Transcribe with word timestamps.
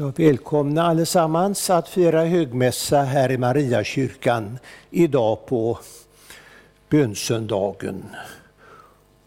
Jag 0.00 0.18
välkomna 0.18 0.82
allesammans 0.82 1.70
att 1.70 1.88
fira 1.88 2.24
högmässa 2.24 3.02
här 3.02 3.30
i 3.32 3.38
Mariakyrkan 3.38 4.58
idag 4.90 5.46
på 5.46 5.78
bönsöndagen. 6.88 8.04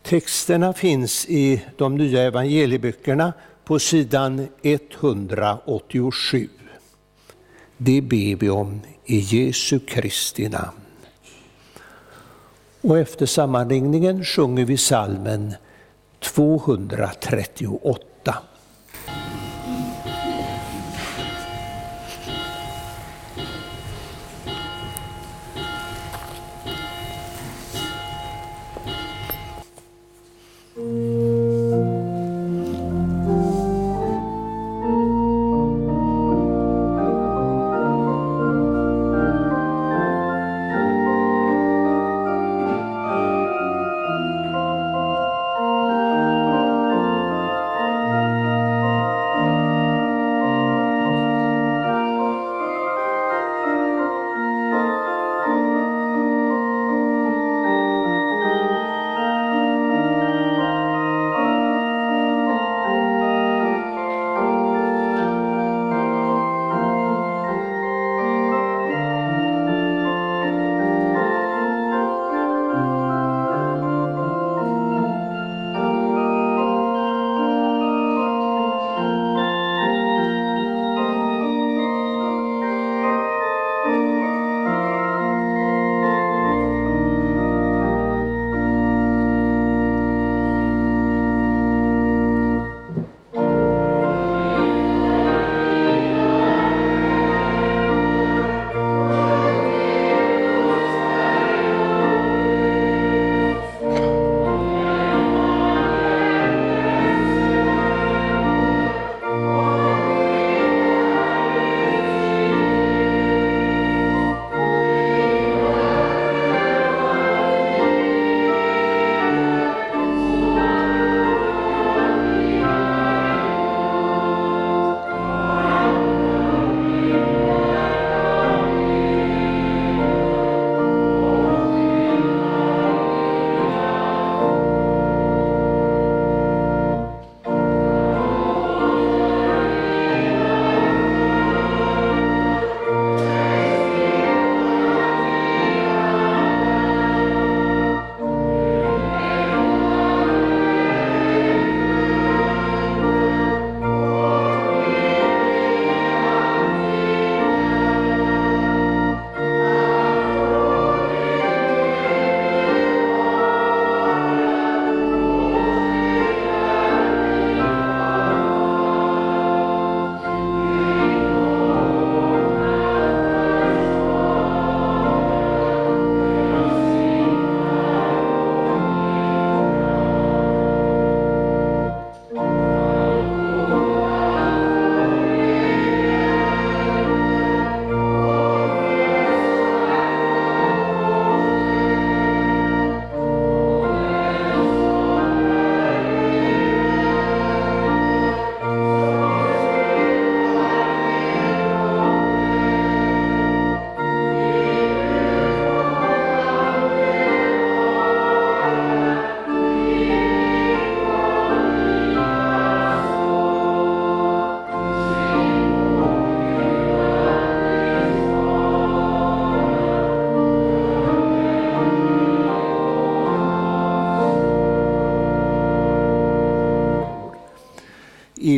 Texterna 0.01 0.73
finns 0.73 1.25
i 1.29 1.65
de 1.77 1.97
nya 1.97 2.21
evangelieböckerna 2.21 3.33
på 3.63 3.79
sidan 3.79 4.47
187. 4.61 6.49
Det 7.77 8.01
ber 8.01 8.35
vi 8.35 8.49
om 8.49 8.81
i 9.05 9.19
Jesu 9.19 9.79
Kristi 9.79 10.49
namn. 10.49 10.81
Och 12.81 12.99
efter 12.99 13.25
sammanringningen 13.25 14.25
sjunger 14.25 14.65
vi 14.65 14.77
salmen 14.77 15.53
238. 16.19 18.10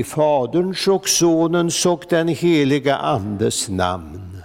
I 0.04 0.06
Faderns 0.06 0.88
och 0.88 1.10
Sonens 1.10 1.86
och 1.86 2.06
den 2.10 2.28
heliga 2.28 2.96
Andes 2.98 3.70
namn. 3.70 4.44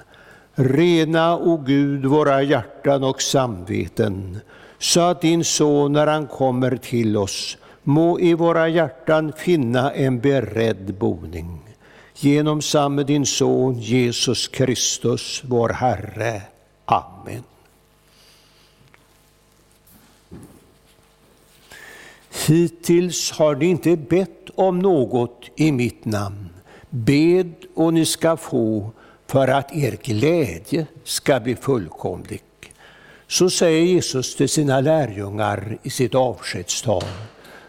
Rena, 0.54 1.36
o 1.36 1.56
Gud, 1.66 2.04
våra 2.04 2.42
hjärtan 2.42 3.04
och 3.04 3.22
samveten, 3.22 4.40
så 4.78 5.00
att 5.00 5.20
din 5.20 5.44
Son, 5.44 5.92
när 5.92 6.06
han 6.06 6.26
kommer 6.26 6.76
till 6.76 7.16
oss, 7.16 7.58
må 7.82 8.20
i 8.20 8.34
våra 8.34 8.68
hjärtan 8.68 9.32
finna 9.36 9.92
en 9.92 10.20
beredd 10.20 10.94
boning. 10.94 11.60
Genom 12.14 12.62
samme 12.62 13.02
din 13.02 13.26
Son, 13.26 13.78
Jesus 13.78 14.48
Kristus, 14.48 15.42
vår 15.44 15.68
Herre. 15.68 16.42
Amen. 16.84 17.44
Hittills 22.46 23.30
har 23.30 23.54
ni 23.54 23.66
inte 23.66 23.96
bett 23.96 24.50
om 24.54 24.78
något 24.78 25.50
i 25.56 25.72
mitt 25.72 26.04
namn. 26.04 26.48
Bed 26.90 27.54
och 27.74 27.94
ni 27.94 28.06
ska 28.06 28.36
få 28.36 28.90
för 29.26 29.48
att 29.48 29.76
er 29.76 29.98
glädje 30.02 30.86
ska 31.04 31.40
bli 31.40 31.56
fullkomlig. 31.56 32.42
Så 33.26 33.50
säger 33.50 33.82
Jesus 33.82 34.36
till 34.36 34.48
sina 34.48 34.80
lärjungar 34.80 35.78
i 35.82 35.90
sitt 35.90 36.14
avskedstal. 36.14 37.04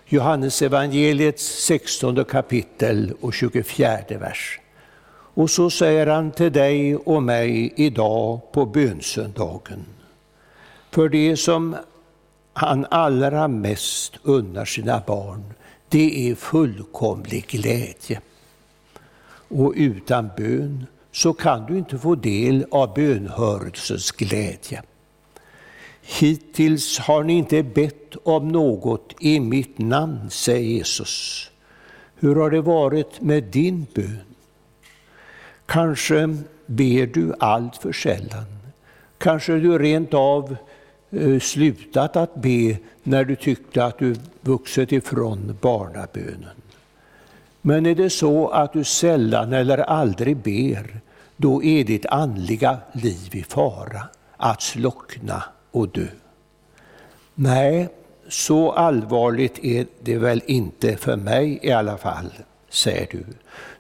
Johannes 0.06 0.62
evangeliets 0.62 1.66
16 1.66 2.26
kapitel 2.26 3.14
och 3.22 3.34
24 3.34 3.98
vers. 4.10 4.60
Och 5.34 5.50
så 5.50 5.70
säger 5.70 6.08
han 6.08 6.32
till 6.32 6.52
dig 6.52 6.96
och 6.96 7.24
mig 7.24 7.74
idag 7.76 8.52
på 8.52 8.66
bönsöndagen. 8.66 9.86
För 10.92 11.10
det 11.10 11.38
som 11.38 11.76
han 12.60 12.86
allra 12.92 13.48
mest 13.48 14.14
unnar 14.24 14.66
sina 14.66 15.04
barn, 15.08 15.44
det 15.90 16.30
är 16.30 16.36
fullkomlig 16.36 17.48
glädje. 17.48 18.22
och 19.48 19.74
utan 19.76 20.30
bön 20.38 20.86
så 21.12 21.34
kan 21.34 21.66
du 21.66 21.78
inte 21.78 21.98
få 21.98 22.16
del 22.16 22.66
av 22.72 22.94
bönhörelsens 22.94 24.12
glädje. 24.12 24.84
Hittills 26.02 27.00
har 27.00 27.24
ni 27.24 27.34
inte 27.34 27.64
bett 27.64 28.16
om 28.24 28.48
något 28.48 29.16
i 29.20 29.40
mitt 29.40 29.78
namn, 29.78 30.30
säger 30.30 30.70
Jesus. 30.70 31.50
Hur 32.16 32.36
har 32.36 32.50
det 32.50 32.62
varit 32.62 33.22
med 33.22 33.44
din 33.44 33.88
bön? 33.94 34.36
Kanske 35.66 36.38
ber 36.66 37.06
du 37.06 37.34
allt 37.40 37.78
för 37.78 37.92
sällan. 37.92 38.46
Kanske 39.18 39.54
du 39.54 39.78
rent 39.78 40.14
av 40.14 40.58
Eh, 41.12 41.40
slutat 41.40 42.16
att 42.16 42.36
be 42.36 42.78
när 43.04 43.24
du 43.24 43.36
tyckte 43.36 43.86
att 43.86 44.00
du 44.00 44.16
vuxit 44.42 44.92
ifrån 44.92 45.58
barnabönen. 45.62 46.56
Men 47.62 47.86
är 47.86 47.96
det 47.96 48.10
så 48.10 48.48
att 48.48 48.74
du 48.74 48.84
sällan 48.84 49.54
eller 49.54 49.78
aldrig 49.78 50.38
ber, 50.38 51.02
då 51.38 51.64
är 51.64 51.84
ditt 51.84 52.06
andliga 52.06 52.78
liv 52.92 53.30
i 53.32 53.44
fara 53.44 54.04
att 54.38 54.62
slockna 54.62 55.44
och 55.72 55.90
dö. 55.90 56.08
Nej, 57.36 57.90
så 58.28 58.72
allvarligt 58.72 59.66
är 59.66 59.86
det 60.02 60.18
väl 60.18 60.42
inte 60.46 60.98
för 60.98 61.16
mig 61.16 61.60
i 61.62 61.72
alla 61.72 61.98
fall, 61.98 62.32
säger 62.70 63.08
du. 63.12 63.24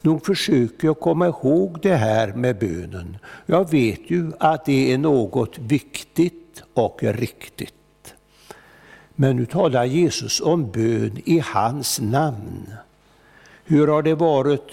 Nog 0.02 0.26
försöker 0.26 0.88
jag 0.88 1.00
komma 1.00 1.28
ihåg 1.28 1.80
det 1.82 1.96
här 1.96 2.34
med 2.34 2.60
bönen. 2.60 3.18
Jag 3.46 3.72
vet 3.72 4.12
ju 4.12 4.32
att 4.40 4.66
det 4.66 4.94
är 4.94 4.98
något 4.98 5.58
viktigt 5.58 6.39
och 6.74 7.04
riktigt. 7.04 7.74
Men 9.16 9.36
nu 9.36 9.46
talar 9.46 9.86
Jesus 9.86 10.42
om 10.42 10.72
bön 10.72 11.22
i 11.26 11.40
hans 11.40 12.00
namn. 12.00 12.74
Hur 13.66 13.88
har 13.88 14.02
det 14.02 14.16
varit 14.16 14.72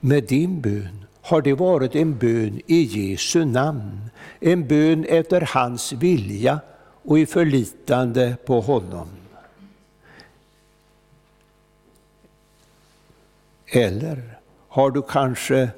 med 0.00 0.24
din 0.24 0.60
bön? 0.60 1.04
Har 1.22 1.42
det 1.42 1.54
varit 1.54 1.94
en 1.94 2.18
bön 2.18 2.60
i 2.66 2.82
Jesu 2.82 3.44
namn? 3.44 4.10
En 4.40 4.68
bön 4.68 5.04
efter 5.04 5.40
hans 5.40 5.92
vilja 5.92 6.60
och 7.02 7.18
i 7.18 7.26
förlitande 7.26 8.36
på 8.46 8.60
honom? 8.60 9.08
Eller 13.66 14.22
har 14.68 14.90
du 14.90 15.02
kanske 15.02 15.68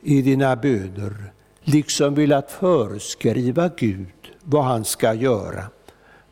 i 0.00 0.22
dina 0.22 0.56
böner 0.56 1.32
liksom 1.60 2.14
velat 2.14 2.50
föreskriva 2.50 3.70
Gud 3.76 4.21
vad 4.44 4.64
han 4.64 4.84
ska 4.84 5.14
göra, 5.14 5.64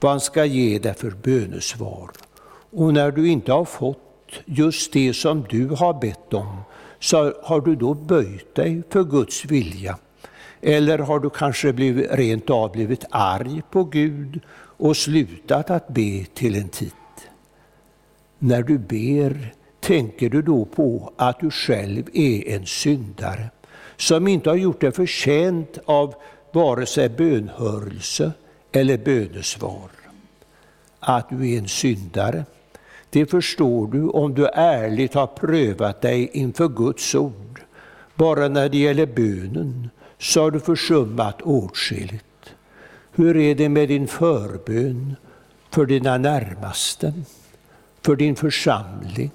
vad 0.01 0.13
han 0.13 0.21
ska 0.21 0.45
ge 0.45 0.79
dig 0.79 0.95
för 0.95 1.11
bönesvar. 1.11 2.11
Och 2.71 2.95
när 2.95 3.11
du 3.11 3.29
inte 3.29 3.53
har 3.53 3.65
fått 3.65 3.99
just 4.45 4.93
det 4.93 5.15
som 5.15 5.45
du 5.49 5.69
har 5.69 6.01
bett 6.01 6.35
om, 6.35 6.61
så 6.99 7.35
har 7.43 7.61
du 7.61 7.77
då 7.77 7.95
böjt 7.95 8.55
dig 8.55 8.83
för 8.91 9.05
Guds 9.05 9.45
vilja. 9.45 9.99
Eller 10.61 10.99
har 10.99 11.21
du 11.21 11.31
kanske 11.31 11.73
blivit, 11.73 12.11
rent 12.11 12.51
av 12.51 12.73
blivit 12.73 13.05
arg 13.11 13.63
på 13.71 13.85
Gud 13.85 14.41
och 14.53 14.97
slutat 14.97 15.71
att 15.71 15.89
be 15.89 16.25
till 16.35 16.57
en 16.57 16.69
tid? 16.69 16.93
När 18.39 18.63
du 18.63 18.79
ber, 18.79 19.55
tänker 19.81 20.31
du 20.31 20.43
då 20.43 20.65
på 20.65 21.13
att 21.17 21.41
du 21.41 21.51
själv 21.51 22.09
är 22.13 22.49
en 22.49 22.67
syndare 22.67 23.51
som 23.97 24.29
inte 24.29 24.51
har 24.51 24.57
gjort 24.57 24.81
dig 24.81 24.93
förtjänt 24.93 25.79
av 25.85 26.15
vare 26.53 26.87
sig 26.87 27.09
bönhörelse 27.09 28.33
eller 28.73 28.99
bönesvar? 28.99 29.91
Att 31.01 31.29
du 31.29 31.51
är 31.51 31.59
en 31.59 31.69
syndare, 31.69 32.45
det 33.11 33.27
förstår 33.27 33.87
du 33.87 34.09
om 34.09 34.35
du 34.35 34.47
ärligt 34.47 35.15
har 35.15 35.27
prövat 35.27 36.01
dig 36.01 36.31
inför 36.33 36.69
Guds 36.69 37.15
ord. 37.15 37.63
Bara 38.15 38.49
när 38.49 38.69
det 38.69 38.79
gäller 38.79 39.07
bönen 39.07 39.91
så 40.19 40.43
har 40.43 40.51
du 40.51 40.61
försummat 40.61 41.43
åtskilligt. 41.43 42.55
Hur 43.13 43.37
är 43.37 43.55
det 43.55 43.69
med 43.69 43.89
din 43.89 44.09
förbön 44.09 45.17
för 45.71 45.87
dina 45.87 46.19
närmaste, 46.19 47.13
för 48.03 48.17
din 48.17 48.37
församling, 48.37 49.31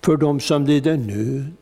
för 0.00 0.16
dem 0.16 0.40
som 0.40 0.64
lider 0.64 0.96
nöd 0.96 1.52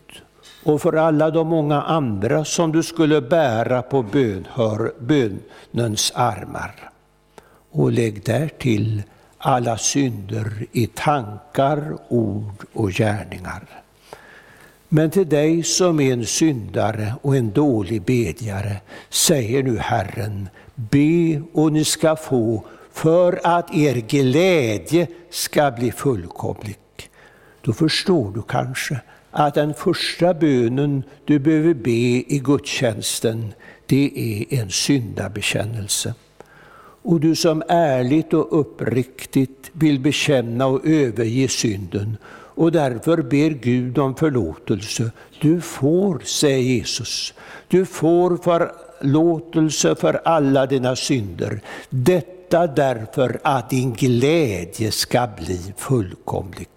och 0.68 0.82
för 0.82 0.92
alla 0.92 1.30
de 1.30 1.48
många 1.48 1.82
andra 1.82 2.44
som 2.44 2.72
du 2.72 2.82
skulle 2.82 3.20
bära 3.20 3.82
på 3.82 4.02
bönhör, 4.02 4.92
bönens 4.98 6.12
armar? 6.14 6.90
Och 7.70 7.92
lägg 7.92 8.24
därtill 8.24 9.02
alla 9.38 9.78
synder 9.78 10.66
i 10.72 10.86
tankar, 10.86 11.96
ord 12.08 12.64
och 12.72 12.90
gärningar. 12.90 13.62
Men 14.88 15.10
till 15.10 15.28
dig 15.28 15.62
som 15.62 16.00
är 16.00 16.12
en 16.12 16.26
syndare 16.26 17.14
och 17.22 17.36
en 17.36 17.50
dålig 17.50 18.02
bedjare 18.02 18.76
säger 19.08 19.62
nu 19.62 19.78
Herren, 19.78 20.48
be 20.74 21.42
och 21.52 21.72
ni 21.72 21.84
ska 21.84 22.16
få 22.16 22.64
för 22.92 23.40
att 23.44 23.74
er 23.74 23.94
glädje 23.94 25.06
ska 25.30 25.70
bli 25.70 25.92
fullkomlig. 25.92 26.76
Då 27.60 27.72
förstår 27.72 28.32
du 28.32 28.42
kanske 28.42 29.00
att 29.38 29.54
den 29.54 29.74
första 29.74 30.34
bönen 30.34 31.02
du 31.24 31.38
behöver 31.38 31.74
be 31.74 31.90
i 31.90 32.40
gudstjänsten, 32.44 33.54
det 33.86 34.12
är 34.16 34.60
en 34.60 34.70
syndabekännelse. 34.70 36.14
Och 37.02 37.20
du 37.20 37.36
som 37.36 37.62
ärligt 37.68 38.34
och 38.34 38.60
uppriktigt 38.60 39.70
vill 39.72 40.00
bekänna 40.00 40.66
och 40.66 40.86
överge 40.86 41.48
synden 41.48 42.16
och 42.30 42.72
därför 42.72 43.22
ber 43.22 43.50
Gud 43.50 43.98
om 43.98 44.14
förlåtelse. 44.14 45.10
Du 45.40 45.60
får, 45.60 46.18
säger 46.24 46.58
Jesus, 46.58 47.34
du 47.68 47.86
får 47.86 48.36
förlåtelse 48.36 49.94
för 49.94 50.20
alla 50.24 50.66
dina 50.66 50.96
synder. 50.96 51.60
Detta 51.90 52.66
därför 52.66 53.40
att 53.44 53.70
din 53.70 53.92
glädje 53.92 54.90
ska 54.90 55.28
bli 55.38 55.60
fullkomlig. 55.76 56.68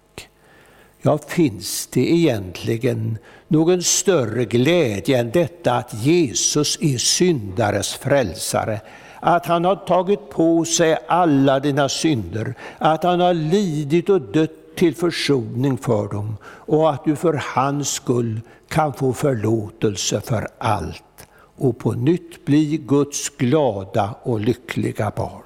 Ja, 1.04 1.18
finns 1.18 1.86
det 1.86 2.12
egentligen 2.12 3.18
någon 3.48 3.82
större 3.82 4.44
glädje 4.44 5.18
än 5.18 5.30
detta 5.30 5.72
att 5.72 5.94
Jesus 5.94 6.78
är 6.80 6.98
syndares 6.98 7.94
frälsare? 7.94 8.80
Att 9.20 9.46
han 9.46 9.64
har 9.64 9.76
tagit 9.76 10.30
på 10.30 10.64
sig 10.64 10.98
alla 11.08 11.60
dina 11.60 11.88
synder, 11.88 12.54
att 12.78 13.02
han 13.04 13.20
har 13.20 13.34
lidit 13.34 14.08
och 14.08 14.20
dött 14.20 14.76
till 14.76 14.94
försoning 14.94 15.78
för 15.78 16.08
dem 16.08 16.36
och 16.44 16.90
att 16.90 17.04
du 17.04 17.16
för 17.16 17.42
hans 17.54 17.92
skull 17.92 18.40
kan 18.68 18.92
få 18.92 19.12
förlåtelse 19.12 20.20
för 20.20 20.48
allt 20.58 21.26
och 21.56 21.78
på 21.78 21.92
nytt 21.92 22.44
bli 22.44 22.76
Guds 22.76 23.28
glada 23.28 24.14
och 24.22 24.40
lyckliga 24.40 25.12
barn. 25.16 25.42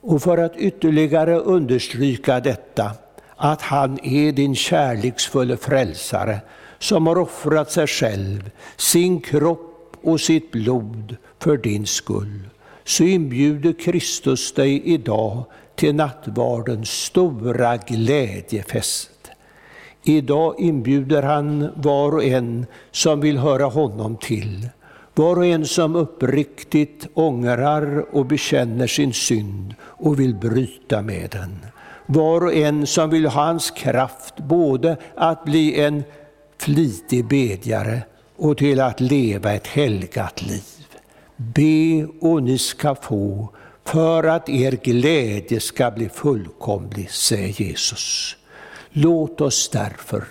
Och 0.00 0.22
för 0.22 0.38
att 0.38 0.56
ytterligare 0.56 1.38
understryka 1.38 2.40
detta 2.40 2.90
att 3.42 3.62
han 3.62 3.98
är 4.02 4.32
din 4.32 4.54
kärleksfulla 4.54 5.56
frälsare 5.56 6.40
som 6.78 7.06
har 7.06 7.18
offrat 7.18 7.70
sig 7.70 7.86
själv, 7.86 8.50
sin 8.76 9.20
kropp 9.20 9.96
och 10.02 10.20
sitt 10.20 10.50
blod 10.50 11.16
för 11.38 11.56
din 11.56 11.86
skull, 11.86 12.40
så 12.84 13.04
inbjuder 13.04 13.72
Kristus 13.72 14.52
dig 14.52 14.82
idag 14.84 15.44
till 15.74 15.94
nattvardens 15.94 16.90
stora 16.90 17.76
glädjefest. 17.76 19.30
Idag 20.02 20.54
inbjuder 20.58 21.22
han 21.22 21.68
var 21.74 22.12
och 22.12 22.24
en 22.24 22.66
som 22.90 23.20
vill 23.20 23.38
höra 23.38 23.64
honom 23.64 24.16
till, 24.16 24.68
var 25.14 25.36
och 25.36 25.46
en 25.46 25.66
som 25.66 25.96
uppriktigt 25.96 27.06
ångrar 27.14 28.14
och 28.14 28.26
bekänner 28.26 28.86
sin 28.86 29.12
synd 29.12 29.74
och 29.82 30.20
vill 30.20 30.34
bryta 30.34 31.02
med 31.02 31.30
den 31.30 31.56
var 32.10 32.44
och 32.44 32.54
en 32.54 32.86
som 32.86 33.10
vill 33.10 33.26
ha 33.26 33.44
hans 33.44 33.70
kraft 33.70 34.36
både 34.36 34.96
att 35.14 35.44
bli 35.44 35.80
en 35.80 36.04
flitig 36.58 37.28
bedjare 37.28 38.02
och 38.36 38.58
till 38.58 38.80
att 38.80 39.00
leva 39.00 39.52
ett 39.52 39.66
helgat 39.66 40.42
liv. 40.42 40.86
Be 41.36 42.06
och 42.20 42.42
ni 42.42 42.58
ska 42.58 42.94
få 42.94 43.48
för 43.84 44.24
att 44.24 44.48
er 44.48 44.78
glädje 44.82 45.60
ska 45.60 45.90
bli 45.90 46.08
fullkomlig, 46.08 47.10
säger 47.10 47.62
Jesus. 47.62 48.36
Låt 48.90 49.40
oss 49.40 49.68
därför 49.68 50.24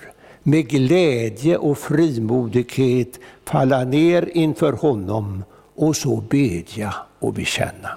med 0.43 0.69
glädje 0.69 1.57
och 1.57 1.77
frimodighet 1.77 3.19
falla 3.45 3.83
ner 3.83 4.29
inför 4.33 4.73
honom 4.73 5.43
och 5.75 5.95
så 5.95 6.15
bedja 6.15 6.93
och 7.19 7.33
bekänna. 7.33 7.89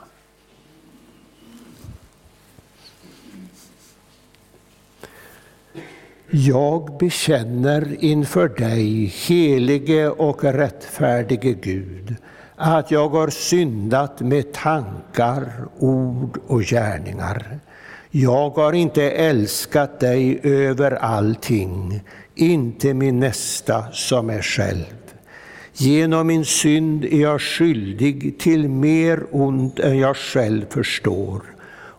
Jag 6.35 6.97
bekänner 6.99 7.97
inför 8.05 8.49
dig, 8.49 9.05
helige 9.05 10.09
och 10.09 10.45
rättfärdige 10.45 11.53
Gud, 11.53 12.17
att 12.57 12.91
jag 12.91 13.09
har 13.09 13.29
syndat 13.29 14.21
med 14.21 14.53
tankar, 14.53 15.53
ord 15.79 16.39
och 16.47 16.63
gärningar. 16.63 17.59
Jag 18.11 18.51
har 18.51 18.73
inte 18.73 19.11
älskat 19.11 20.01
dig 20.01 20.41
över 20.43 20.91
allting, 20.91 22.01
inte 22.35 22.95
min 22.95 23.21
nästa 23.21 23.85
som 23.93 24.31
är 24.31 24.43
själv. 24.43 25.15
Genom 25.75 26.27
min 26.27 26.45
synd 26.45 27.05
är 27.05 27.21
jag 27.21 27.41
skyldig 27.41 28.39
till 28.39 28.69
mer 28.69 29.23
ont 29.31 29.79
än 29.79 29.99
jag 29.99 30.17
själv 30.17 30.65
förstår 30.71 31.43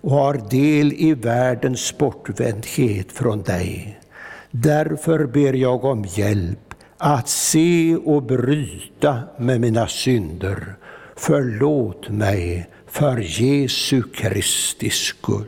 och 0.01 0.11
har 0.11 0.49
del 0.49 0.93
i 0.93 1.13
världens 1.13 1.97
bortvändhet 1.97 3.11
från 3.11 3.41
dig. 3.41 3.99
Därför 4.55 5.25
ber 5.25 5.53
jag 5.53 5.83
om 5.85 6.05
hjälp 6.05 6.73
att 6.97 7.29
se 7.29 7.95
och 7.95 8.23
bryta 8.23 9.19
med 9.37 9.61
mina 9.61 9.87
synder. 9.87 10.75
Förlåt 11.15 12.09
mig 12.09 12.69
för 12.87 13.17
Jesu 13.41 14.03
Kristi 14.03 14.89
skull. 14.89 15.45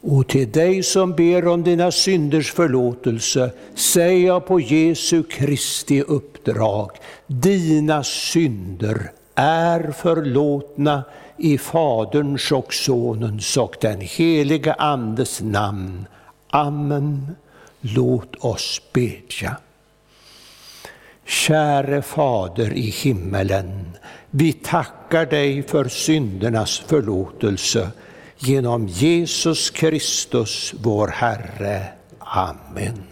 Och 0.00 0.28
till 0.28 0.52
dig 0.52 0.82
som 0.82 1.12
ber 1.12 1.46
om 1.46 1.62
dina 1.62 1.90
synders 1.90 2.52
förlåtelse 2.52 3.50
säger 3.74 4.26
jag 4.26 4.46
på 4.46 4.60
Jesu 4.60 5.22
Kristi 5.22 6.02
uppdrag, 6.02 6.90
dina 7.26 8.04
synder 8.04 9.12
är 9.34 9.90
förlåtna 9.90 11.04
i 11.36 11.58
Faderns 11.58 12.52
och 12.52 12.74
Sonens 12.74 13.56
och 13.56 13.76
den 13.80 14.00
helige 14.00 14.72
Andes 14.72 15.40
namn. 15.40 16.06
Amen. 16.50 17.36
Låt 17.80 18.34
oss 18.44 18.82
bedja. 18.92 19.56
Käre 21.24 22.02
Fader 22.02 22.72
i 22.72 22.90
himmelen, 22.90 23.90
vi 24.30 24.52
tackar 24.52 25.26
dig 25.26 25.62
för 25.62 25.88
syndernas 25.88 26.78
förlåtelse 26.78 27.90
genom 28.38 28.88
Jesus 28.88 29.70
Kristus, 29.70 30.74
vår 30.82 31.08
Herre. 31.08 31.84
Amen. 32.18 33.11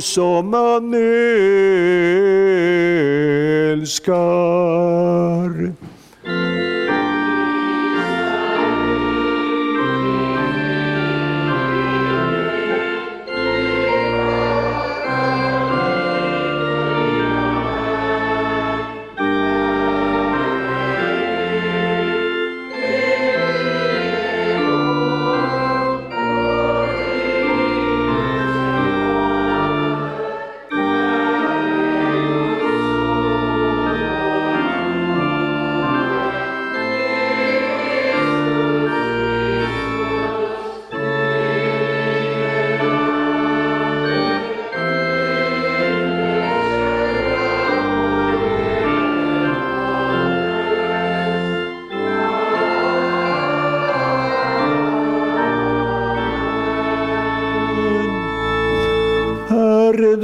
Människor 0.00 0.85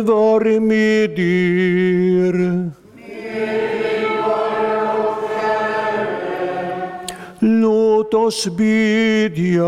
vare 0.02 0.61
med 0.61 1.19
er. 1.19 2.71
Låt 7.41 8.14
oss 8.14 8.47
bedja. 8.47 9.67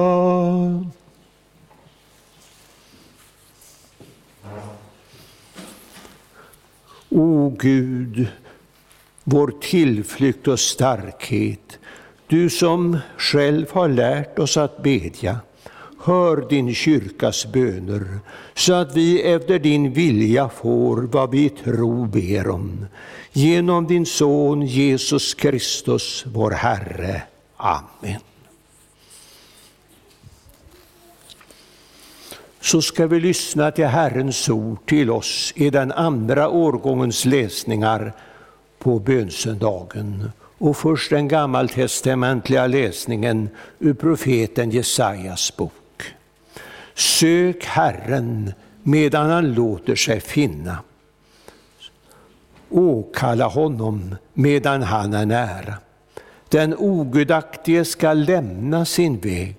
O 7.09 7.57
Gud, 7.59 8.27
vår 9.25 9.53
tillflykt 9.61 10.49
och 10.49 10.61
starkhet, 10.61 11.79
du 12.27 12.51
som 12.51 12.99
själv 13.19 13.67
har 13.71 13.89
lärt 13.89 14.39
oss 14.39 14.57
att 14.57 14.83
bedja. 14.83 15.39
Hör 16.07 16.49
din 16.49 16.75
kyrkas 16.75 17.47
böner, 17.47 18.19
så 18.55 18.73
att 18.73 18.97
vi 18.97 19.23
efter 19.23 19.59
din 19.59 19.93
vilja 19.93 20.49
får 20.49 20.97
vad 20.97 21.31
vi 21.31 21.49
tro 21.49 22.07
ber 22.07 22.49
om. 22.49 22.87
Genom 23.33 23.87
din 23.87 24.07
Son 24.07 24.63
Jesus 24.67 25.35
Kristus, 25.35 26.25
vår 26.27 26.51
Herre. 26.51 27.23
Amen. 27.57 28.21
Så 32.61 32.83
ska 32.83 33.07
vi 33.07 33.21
lyssna 33.21 33.71
till 33.71 33.87
Herrens 33.87 34.49
ord 34.49 34.87
till 34.87 35.11
oss 35.11 35.53
i 35.57 35.71
den 35.71 35.93
andra 35.93 36.49
årgångens 36.49 37.25
läsningar 37.25 38.13
på 38.79 38.99
bönsöndagen. 38.99 40.31
Och 40.59 40.77
först 40.77 41.11
den 41.11 41.29
gammaltestamentliga 41.29 42.67
läsningen 42.67 43.49
ur 43.79 43.95
profeten 43.95 44.71
Jesajas 44.71 45.57
bok. 45.57 45.73
Sök 46.95 47.65
Herren 47.65 48.53
medan 48.83 49.31
han 49.31 49.55
låter 49.55 49.95
sig 49.97 50.21
finna. 50.21 50.79
Åkalla 52.71 53.47
honom 53.47 54.17
medan 54.33 54.83
han 54.83 55.15
är 55.15 55.27
nära. 55.27 55.75
Den 56.49 56.75
ogudaktige 56.79 57.85
skall 57.85 58.25
lämna 58.25 58.85
sin 58.85 59.19
väg, 59.19 59.57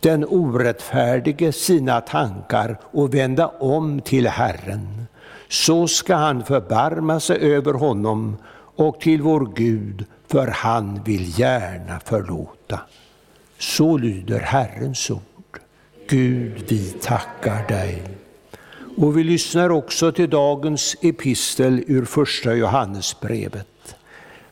den 0.00 0.24
orättfärdige 0.24 1.52
sina 1.52 2.00
tankar 2.00 2.78
och 2.82 3.14
vända 3.14 3.46
om 3.48 4.00
till 4.00 4.26
Herren. 4.26 5.06
Så 5.48 5.88
ska 5.88 6.14
han 6.14 6.44
förbarma 6.44 7.20
sig 7.20 7.36
över 7.38 7.72
honom 7.72 8.36
och 8.76 9.00
till 9.00 9.22
vår 9.22 9.52
Gud, 9.54 10.04
för 10.28 10.46
han 10.46 11.02
vill 11.04 11.38
gärna 11.38 12.00
förlåta. 12.04 12.80
Så 13.58 13.96
lyder 13.96 14.40
Herrens 14.40 15.10
ord. 15.10 15.35
Gud, 16.08 16.64
vi 16.68 16.90
tackar 16.90 17.66
dig. 17.68 18.02
Och 18.96 19.18
vi 19.18 19.24
lyssnar 19.24 19.70
också 19.70 20.12
till 20.12 20.30
dagens 20.30 20.96
epistel 21.02 21.84
ur 21.86 22.04
första 22.04 22.54
Johannesbrevet. 22.54 23.96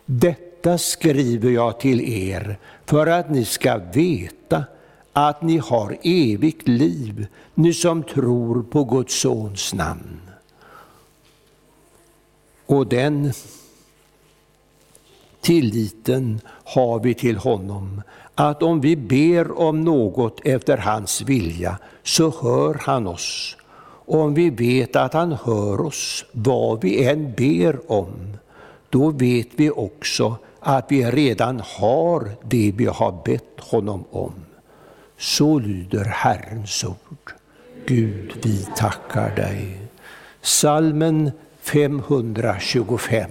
Detta 0.06 0.78
skriver 0.78 1.50
jag 1.50 1.80
till 1.80 2.00
er 2.00 2.58
för 2.84 3.06
att 3.06 3.30
ni 3.30 3.44
ska 3.44 3.80
veta 3.92 4.64
att 5.12 5.42
ni 5.42 5.58
har 5.58 5.96
evigt 6.02 6.68
liv, 6.68 7.26
ni 7.54 7.74
som 7.74 8.02
tror 8.02 8.62
på 8.62 8.84
Guds 8.84 9.20
sons 9.20 9.74
namn. 9.74 10.20
Och 12.66 12.86
den 12.86 13.32
tilliten 15.44 16.40
har 16.64 17.00
vi 17.00 17.14
till 17.14 17.36
honom, 17.36 18.02
att 18.34 18.62
om 18.62 18.80
vi 18.80 18.96
ber 18.96 19.58
om 19.58 19.80
något 19.80 20.40
efter 20.44 20.76
hans 20.76 21.22
vilja, 21.22 21.78
så 22.02 22.34
hör 22.42 22.76
han 22.80 23.06
oss. 23.06 23.56
Och 24.06 24.20
om 24.20 24.34
vi 24.34 24.50
vet 24.50 24.96
att 24.96 25.12
han 25.12 25.32
hör 25.32 25.80
oss 25.80 26.24
vad 26.32 26.82
vi 26.82 27.04
än 27.04 27.32
ber 27.36 27.92
om, 27.92 28.36
då 28.90 29.10
vet 29.10 29.48
vi 29.56 29.70
också 29.70 30.36
att 30.60 30.86
vi 30.88 31.04
redan 31.04 31.62
har 31.64 32.30
det 32.42 32.72
vi 32.76 32.86
har 32.86 33.22
bett 33.24 33.60
honom 33.60 34.04
om. 34.10 34.32
Så 35.18 35.58
lyder 35.58 36.04
Herrens 36.04 36.84
ord. 36.84 37.32
Gud, 37.86 38.32
vi 38.42 38.66
tackar 38.76 39.36
dig. 39.36 39.78
Salmen 40.42 41.30
525. 41.60 43.30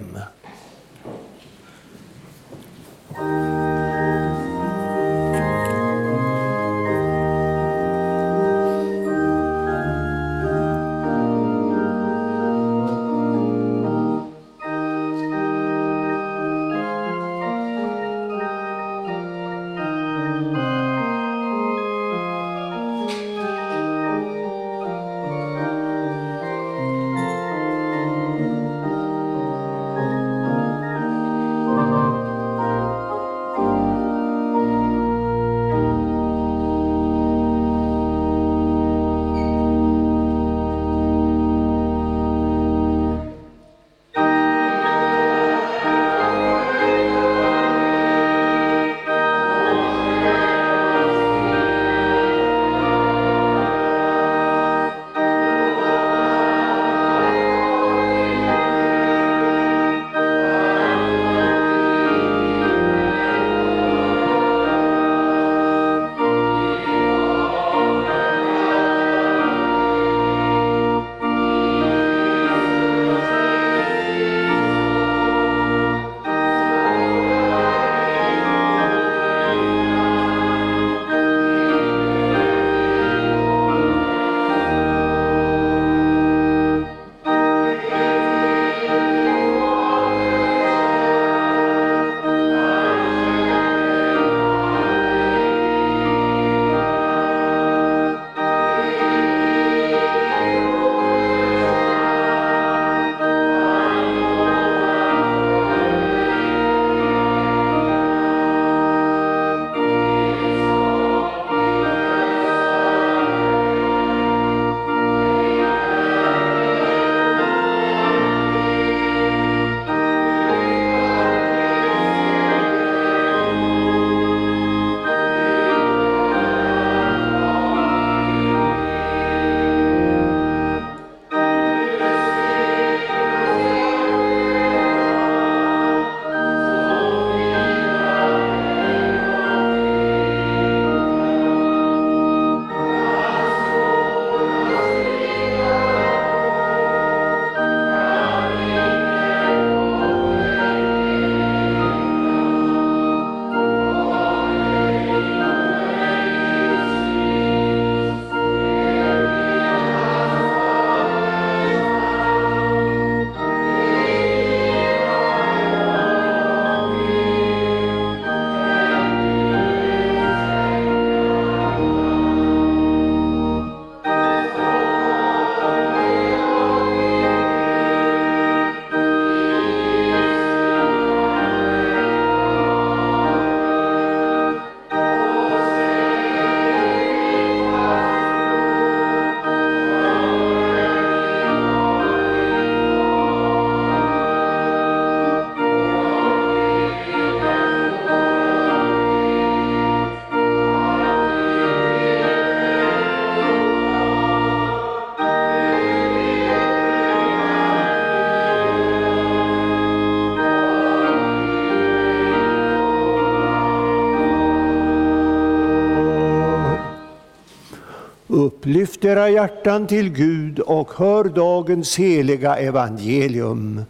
Lyft 219.04 219.16
era 219.16 219.30
hjärtan 219.30 219.86
till 219.86 220.10
Gud 220.10 220.60
och 220.60 220.90
hör 220.96 221.24
dagens 221.24 221.96
heliga 221.96 222.56
evangelium. 222.56 223.84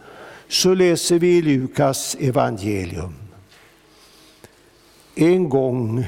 Så 0.48 0.74
läser 0.74 1.18
vi 1.18 1.36
i 1.36 1.42
Lukas 1.42 2.16
evangelium. 2.20 3.14
En 5.14 5.48
gång 5.48 6.06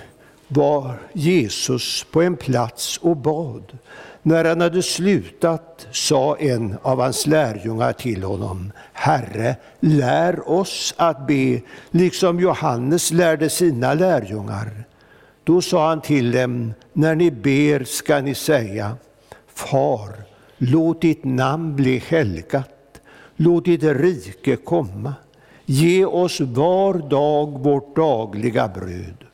var 0.49 0.99
Jesus 1.13 2.07
på 2.11 2.23
en 2.23 2.37
plats 2.37 2.99
och 2.99 3.17
bad. 3.17 3.79
När 4.23 4.45
han 4.45 4.61
hade 4.61 4.83
slutat 4.83 5.87
sa 5.93 6.37
en 6.37 6.77
av 6.83 7.01
hans 7.01 7.27
lärjungar 7.27 7.93
till 7.93 8.23
honom, 8.23 8.73
Herre, 8.93 9.57
lär 9.81 10.51
oss 10.51 10.95
att 10.97 11.27
be, 11.27 11.61
liksom 11.91 12.41
Johannes 12.41 13.13
lärde 13.13 13.51
sina 13.51 13.95
lärjungar. 13.95 14.86
Då 15.47 15.63
sa 15.63 15.89
han 15.89 16.01
till 16.01 16.33
dem, 16.33 16.75
när 16.93 17.15
ni 17.15 17.31
ber 17.31 17.85
ska 17.85 18.21
ni 18.21 18.35
säga, 18.35 18.97
Far, 19.47 20.11
låt 20.59 21.01
ditt 21.01 21.25
namn 21.25 21.77
bli 21.77 21.99
helgat, 21.99 23.01
låt 23.37 23.65
ditt 23.65 23.83
rike 23.83 24.57
komma. 24.57 25.15
Ge 25.65 26.05
oss 26.05 26.41
var 26.41 26.95
dag 26.95 27.59
vårt 27.59 27.97
dagliga 27.97 28.69
bröd 28.69 29.25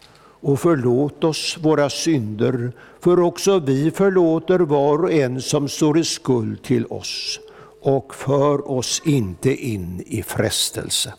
och 0.41 0.61
förlåt 0.61 1.25
oss 1.25 1.59
våra 1.61 1.91
synder, 1.91 2.73
för 3.01 3.21
också 3.21 3.59
vi 3.59 3.91
förlåter 3.91 4.59
var 4.59 5.05
och 5.05 5.13
en 5.13 5.43
som 5.43 5.69
står 5.69 5.99
i 5.99 6.05
skuld 6.05 6.63
till 6.63 6.87
oss. 6.87 7.41
Och 7.83 8.15
för 8.15 8.71
oss 8.71 9.03
inte 9.05 9.55
in 9.55 10.05
i 10.07 10.23
frestelse. 10.23 11.15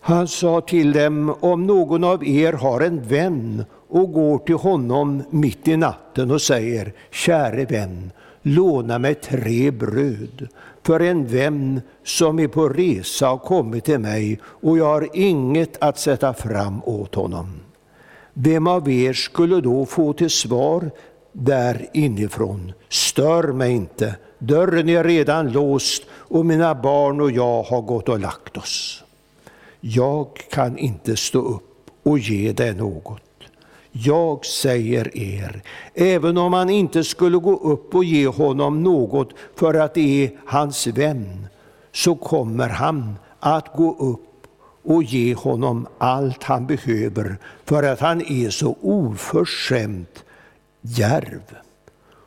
Han 0.00 0.28
sa 0.28 0.60
till 0.60 0.92
dem, 0.92 1.34
om 1.40 1.66
någon 1.66 2.04
av 2.04 2.24
er 2.26 2.52
har 2.52 2.80
en 2.80 3.02
vän 3.02 3.64
och 3.88 4.12
går 4.12 4.38
till 4.38 4.54
honom 4.54 5.22
mitt 5.30 5.68
i 5.68 5.76
natten 5.76 6.30
och 6.30 6.42
säger, 6.42 6.92
käre 7.10 7.64
vän, 7.64 8.12
låna 8.42 8.98
mig 8.98 9.14
tre 9.14 9.70
bröd 9.70 10.48
för 10.82 11.00
en 11.00 11.26
vän 11.26 11.80
som 12.04 12.38
är 12.38 12.48
på 12.48 12.68
resa 12.68 13.26
har 13.26 13.38
kommit 13.38 13.84
till 13.84 13.98
mig 13.98 14.40
och 14.44 14.78
jag 14.78 14.84
har 14.84 15.08
inget 15.12 15.82
att 15.82 15.98
sätta 15.98 16.34
fram 16.34 16.82
åt 16.84 17.14
honom. 17.14 17.60
Vem 18.32 18.66
av 18.66 18.88
er 18.88 19.12
skulle 19.12 19.60
då 19.60 19.86
få 19.86 20.12
till 20.12 20.30
svar 20.30 20.90
där 21.32 21.86
inifrån, 21.94 22.72
stör 22.88 23.52
mig 23.52 23.72
inte, 23.72 24.16
dörren 24.38 24.88
är 24.88 25.04
redan 25.04 25.52
låst 25.52 26.02
och 26.12 26.46
mina 26.46 26.74
barn 26.74 27.20
och 27.20 27.30
jag 27.30 27.62
har 27.62 27.82
gått 27.82 28.08
och 28.08 28.20
lagt 28.20 28.56
oss. 28.56 29.04
Jag 29.80 30.28
kan 30.50 30.78
inte 30.78 31.16
stå 31.16 31.38
upp 31.38 31.90
och 32.02 32.18
ge 32.18 32.52
dig 32.52 32.74
något. 32.74 33.22
Jag 33.92 34.46
säger 34.46 35.18
er, 35.18 35.62
även 35.94 36.36
om 36.38 36.52
han 36.52 36.70
inte 36.70 37.04
skulle 37.04 37.38
gå 37.38 37.56
upp 37.56 37.94
och 37.94 38.04
ge 38.04 38.26
honom 38.26 38.82
något 38.82 39.28
för 39.56 39.74
att 39.74 39.94
det 39.94 40.24
är 40.24 40.30
hans 40.46 40.86
vän, 40.86 41.46
så 41.92 42.14
kommer 42.14 42.68
han 42.68 43.14
att 43.40 43.76
gå 43.76 43.96
upp 43.98 44.46
och 44.82 45.02
ge 45.02 45.34
honom 45.34 45.86
allt 45.98 46.42
han 46.42 46.66
behöver 46.66 47.38
för 47.64 47.82
att 47.82 48.00
han 48.00 48.20
är 48.20 48.50
så 48.50 48.76
oförskämt 48.80 50.24
djärv. 50.80 51.42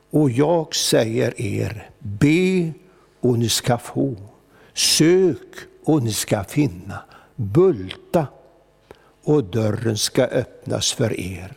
Och 0.09 0.29
jag 0.31 0.75
säger 0.75 1.41
er, 1.41 1.89
be 1.99 2.73
och 3.19 3.39
ni 3.39 3.49
ska 3.49 3.77
få, 3.77 4.15
sök 4.73 5.39
och 5.85 6.03
ni 6.03 6.13
ska 6.13 6.43
finna, 6.43 6.99
bulta 7.35 8.27
och 9.23 9.43
dörren 9.43 9.97
ska 9.97 10.23
öppnas 10.23 10.93
för 10.93 11.19
er. 11.19 11.53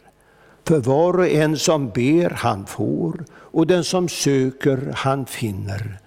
För 0.64 0.78
var 0.78 1.18
och 1.18 1.28
en 1.28 1.58
som 1.58 1.88
ber, 1.90 2.30
han 2.30 2.66
får, 2.66 3.24
och 3.32 3.66
den 3.66 3.84
som 3.84 4.08
söker, 4.08 4.92
han 4.94 5.26
finner. 5.26 5.98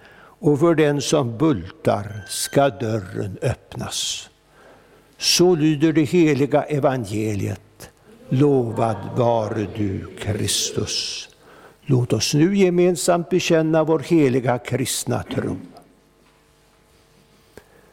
Och 0.42 0.60
för 0.60 0.74
den 0.74 1.00
som 1.00 1.38
bultar 1.38 2.24
ska 2.28 2.68
dörren 2.68 3.38
öppnas. 3.42 4.30
Så 5.18 5.54
lyder 5.54 5.92
det 5.92 6.02
heliga 6.02 6.62
evangeliet. 6.62 7.90
Lovad 8.28 8.96
vare 9.16 9.66
du, 9.76 10.06
Kristus. 10.18 11.28
Låt 11.82 12.12
oss 12.12 12.34
nu 12.34 12.56
gemensamt 12.56 13.30
bekänna 13.30 13.84
vår 13.84 13.98
heliga 13.98 14.58
kristna 14.58 15.22
tro. 15.22 15.56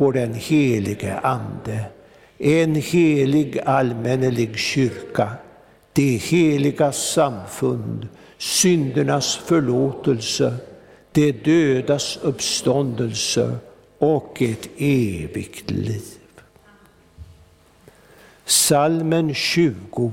på 0.00 0.10
den 0.12 0.34
helige 0.34 1.12
Ande, 1.22 1.84
en 2.38 2.74
helig 2.74 3.58
allmännelig 3.66 4.56
kyrka, 4.56 5.28
det 5.92 6.16
heliga 6.16 6.92
samfund, 6.92 8.08
syndernas 8.38 9.36
förlåtelse, 9.36 10.54
det 11.12 11.32
dödas 11.44 12.18
uppståndelse 12.22 13.56
och 13.98 14.42
ett 14.42 14.68
evigt 14.78 15.70
liv. 15.70 16.02
Salmen 18.44 19.34
20 19.34 20.12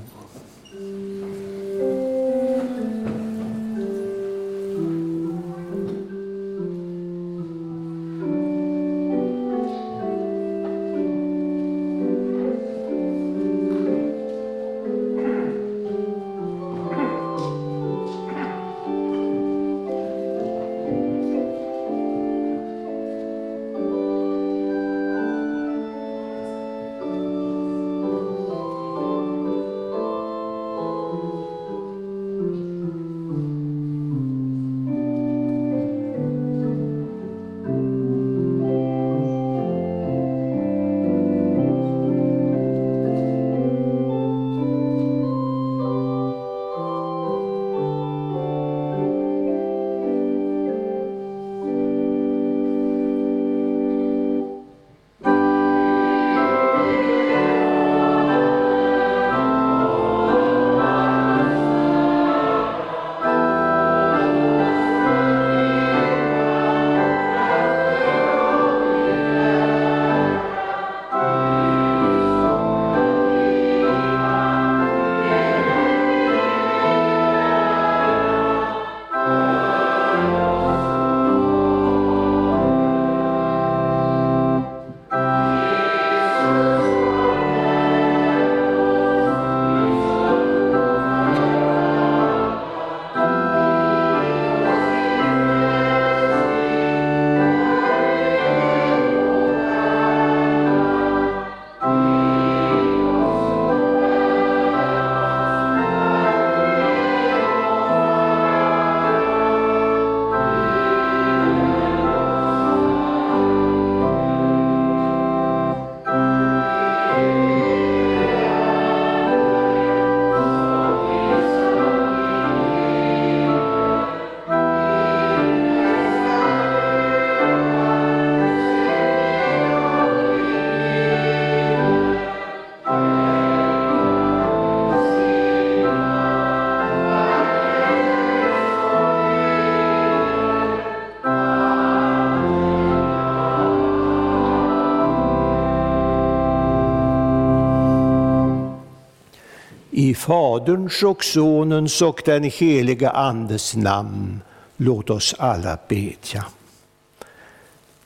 Faderns 150.58 151.02
och 151.02 151.24
Sonens 151.24 152.02
och 152.02 152.22
den 152.24 152.42
heliga 152.42 153.10
Andes 153.10 153.76
namn, 153.76 154.40
låt 154.76 155.10
oss 155.10 155.34
alla 155.38 155.78
bedja. 155.88 156.44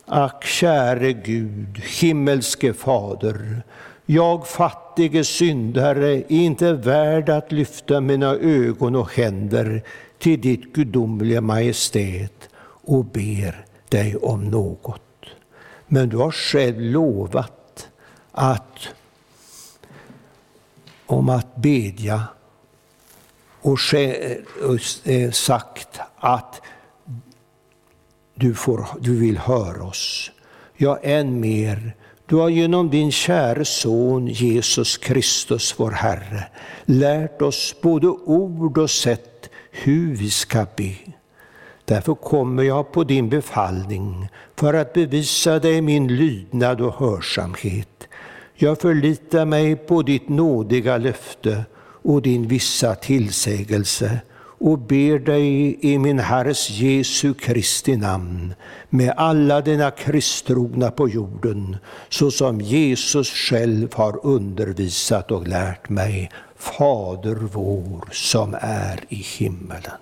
Ack, 0.07 0.45
käre 0.45 1.13
Gud, 1.13 1.79
himmelske 2.01 2.73
Fader, 2.73 3.63
jag 4.07 4.47
fattige 4.47 5.25
syndare 5.25 6.09
är 6.09 6.33
inte 6.33 6.73
värd 6.73 7.29
att 7.29 7.53
lyfta 7.53 8.01
mina 8.01 8.35
ögon 8.35 8.97
och 8.97 9.13
händer 9.13 9.83
till 10.19 10.41
ditt 10.41 10.73
gudomliga 10.73 11.41
majestät 11.41 12.49
och 12.85 13.05
ber 13.05 13.65
dig 13.89 14.17
om 14.17 14.45
något. 14.51 15.27
Men 15.87 16.09
du 16.09 16.17
har 16.17 16.31
själv 16.31 16.81
lovat 16.81 17.89
att 18.33 18.89
om 21.07 21.29
att 21.29 21.57
bedja 21.57 22.23
och 23.63 23.79
eh, 25.05 25.31
sagt 25.31 26.01
att 26.17 26.63
du, 28.35 28.55
får, 28.55 28.87
du 29.01 29.17
vill 29.17 29.39
höra 29.39 29.85
oss. 29.85 30.31
Ja, 30.77 30.99
än 31.03 31.41
mer, 31.41 31.97
du 32.27 32.37
har 32.37 32.49
genom 32.49 32.91
din 32.91 33.13
käre 33.13 33.65
son 33.65 34.27
Jesus 34.27 34.97
Kristus, 34.97 35.75
vår 35.77 35.91
Herre, 35.91 36.45
lärt 36.85 37.43
oss 37.43 37.75
både 37.83 38.09
ord 38.09 38.79
och 38.79 38.91
sätt 38.91 39.51
hur 39.71 40.17
vi 40.17 40.31
ska 40.31 40.67
be. 40.77 40.95
Därför 41.85 42.15
kommer 42.15 42.63
jag 42.63 42.93
på 42.93 43.05
din 43.05 43.29
befallning 43.29 44.29
för 44.57 44.75
att 44.75 44.93
bevisa 44.93 45.59
dig 45.59 45.81
min 45.81 46.17
lydnad 46.17 46.81
och 46.81 46.95
hörsamhet. 46.95 48.09
Jag 48.55 48.81
förlitar 48.81 49.45
mig 49.45 49.77
på 49.77 50.03
ditt 50.03 50.29
nådiga 50.29 50.99
löfte 50.99 51.65
och 52.03 52.23
din 52.23 52.49
vissa 52.49 52.95
tillsägelse 52.95 54.21
och 54.63 54.79
ber 54.79 55.19
dig 55.19 55.79
i 55.81 55.99
min 55.99 56.19
Herres 56.19 56.71
Jesu 56.71 57.35
Kristi 57.35 57.97
namn 57.97 58.55
med 58.91 59.15
alla 59.17 59.61
dina 59.61 59.91
kristtrogna 59.91 60.91
på 60.91 61.09
jorden, 61.09 61.77
så 62.09 62.31
som 62.31 62.61
Jesus 62.61 63.31
själv 63.31 63.95
har 63.95 64.27
undervisat 64.27 65.31
och 65.31 65.49
lärt 65.49 65.89
mig, 65.89 66.31
Fader 66.57 67.35
vår 67.53 68.09
som 68.13 68.57
är 68.61 69.01
i 69.09 69.17
himmelen. 69.17 69.99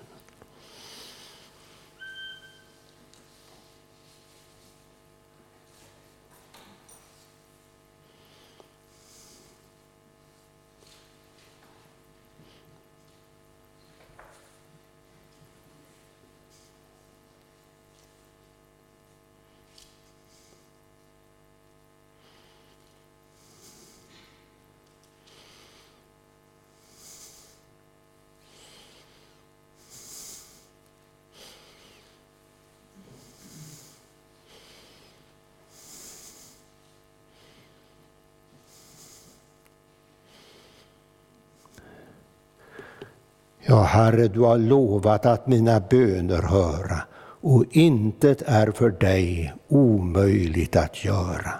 Ja, 43.71 43.83
Herre, 44.01 44.27
du 44.27 44.39
har 44.39 44.57
lovat 44.57 45.25
att 45.25 45.47
mina 45.47 45.79
böner 45.79 46.41
höra 46.41 47.01
och 47.41 47.65
intet 47.71 48.41
är 48.45 48.71
för 48.71 48.89
dig 48.89 49.53
omöjligt 49.67 50.75
att 50.75 51.05
göra. 51.05 51.51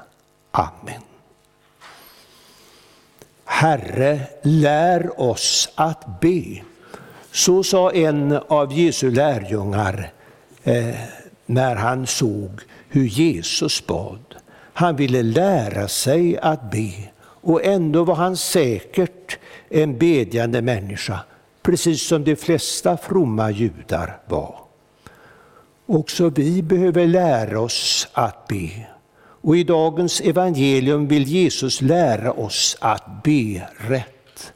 Amen. 0.51 1.01
Herre, 3.45 4.19
lär 4.41 5.21
oss 5.21 5.69
att 5.75 6.21
be. 6.21 6.61
Så 7.31 7.63
sa 7.63 7.91
en 7.91 8.39
av 8.47 8.73
Jesu 8.73 9.11
lärjungar 9.11 10.11
eh, 10.63 10.95
när 11.45 11.75
han 11.75 12.07
såg 12.07 12.51
hur 12.89 13.05
Jesus 13.05 13.87
bad. 13.87 14.35
Han 14.73 14.95
ville 14.95 15.23
lära 15.23 15.87
sig 15.87 16.37
att 16.37 16.71
be 16.71 16.93
och 17.23 17.65
ändå 17.65 18.03
var 18.03 18.15
han 18.15 18.37
säkert 18.37 19.39
en 19.69 19.97
bedjande 19.97 20.61
människa 20.61 21.19
precis 21.61 22.01
som 22.01 22.23
de 22.23 22.35
flesta 22.35 22.97
fromma 22.97 23.51
judar 23.51 24.19
var. 24.27 24.55
Också 25.85 26.29
vi 26.29 26.61
behöver 26.61 27.07
lära 27.07 27.59
oss 27.59 28.07
att 28.13 28.47
be. 28.47 28.69
Och 29.43 29.57
i 29.57 29.63
dagens 29.63 30.21
evangelium 30.21 31.07
vill 31.07 31.27
Jesus 31.27 31.81
lära 31.81 32.31
oss 32.31 32.77
att 32.79 33.23
be 33.23 33.67
rätt. 33.77 34.53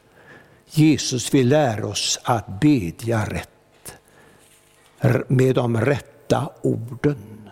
Jesus 0.70 1.34
vill 1.34 1.48
lära 1.48 1.86
oss 1.86 2.18
att 2.22 2.60
bedja 2.60 3.24
rätt, 3.24 3.94
med 5.28 5.54
de 5.54 5.80
rätta 5.80 6.50
orden. 6.62 7.50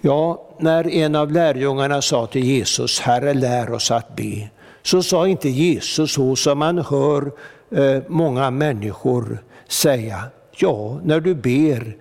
Ja, 0.00 0.48
när 0.58 0.88
en 0.88 1.14
av 1.14 1.32
lärjungarna 1.32 2.02
sa 2.02 2.26
till 2.26 2.44
Jesus, 2.44 3.00
Herre 3.00 3.34
lär 3.34 3.72
oss 3.72 3.90
att 3.90 4.16
be, 4.16 4.48
så 4.82 5.02
sa 5.02 5.28
inte 5.28 5.48
Jesus 5.48 6.12
så 6.12 6.36
som 6.36 6.58
man 6.58 6.78
hör 6.78 7.32
Eh, 7.74 8.02
många 8.08 8.50
människor 8.50 9.44
säga, 9.68 10.24
ja, 10.56 11.00
när 11.04 11.20
du 11.20 11.34
ber, 11.34 11.96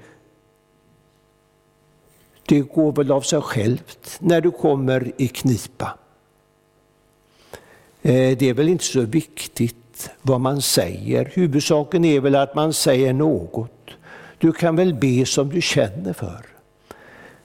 det 2.45 2.59
går 2.59 2.91
väl 2.91 3.11
av 3.11 3.21
sig 3.21 3.41
självt 3.41 4.17
när 4.19 4.41
du 4.41 4.51
kommer 4.51 5.11
i 5.17 5.27
knipa. 5.27 5.97
Eh, 8.01 8.37
det 8.37 8.49
är 8.49 8.53
väl 8.53 8.69
inte 8.69 8.83
så 8.83 9.01
viktigt 9.01 10.09
vad 10.21 10.41
man 10.41 10.61
säger. 10.61 11.31
Huvudsaken 11.33 12.05
är 12.05 12.19
väl 12.19 12.35
att 12.35 12.55
man 12.55 12.73
säger 12.73 13.13
något. 13.13 13.89
Du 14.37 14.51
kan 14.51 14.75
väl 14.75 14.93
be 14.93 15.25
som 15.25 15.49
du 15.49 15.61
känner 15.61 16.13
för. 16.13 16.45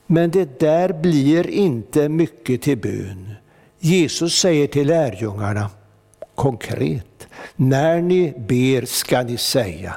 Men 0.06 0.30
det 0.30 0.60
där 0.60 0.92
blir 0.92 1.50
inte 1.50 2.08
mycket 2.08 2.62
till 2.62 2.78
bön. 2.78 3.34
Jesus 3.78 4.38
säger 4.38 4.66
till 4.66 4.86
lärjungarna 4.86 5.70
konkret, 6.36 7.28
när 7.56 8.00
ni 8.02 8.34
ber 8.48 8.86
ska 8.86 9.22
ni 9.22 9.36
säga. 9.36 9.96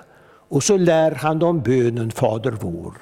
Och 0.50 0.64
så 0.64 0.78
lär 0.78 1.12
han 1.12 1.40
dem 1.40 1.62
bönen 1.62 2.12
Fader 2.12 2.52
vår. 2.52 2.94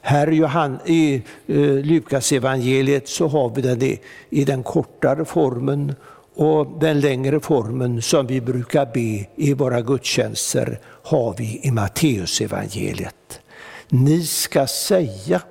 Här 0.00 0.26
Johan, 0.26 0.78
i 0.86 1.14
eh, 1.46 1.56
Lukas 1.62 2.32
evangeliet 2.32 3.08
så 3.08 3.28
har 3.28 3.50
vi 3.50 3.62
den 3.62 3.82
i, 3.82 4.00
i 4.30 4.44
den 4.44 4.62
kortare 4.62 5.24
formen 5.24 5.94
och 6.34 6.78
den 6.80 7.00
längre 7.00 7.40
formen 7.40 8.02
som 8.02 8.26
vi 8.26 8.40
brukar 8.40 8.86
be 8.86 9.26
i 9.36 9.54
våra 9.54 9.80
gudstjänster 9.80 10.80
har 11.02 11.34
vi 11.38 11.60
i 11.62 11.70
Matteus 11.70 12.40
evangeliet. 12.40 13.40
Ni 13.88 14.22
ska 14.22 14.66
säga, 14.66 15.42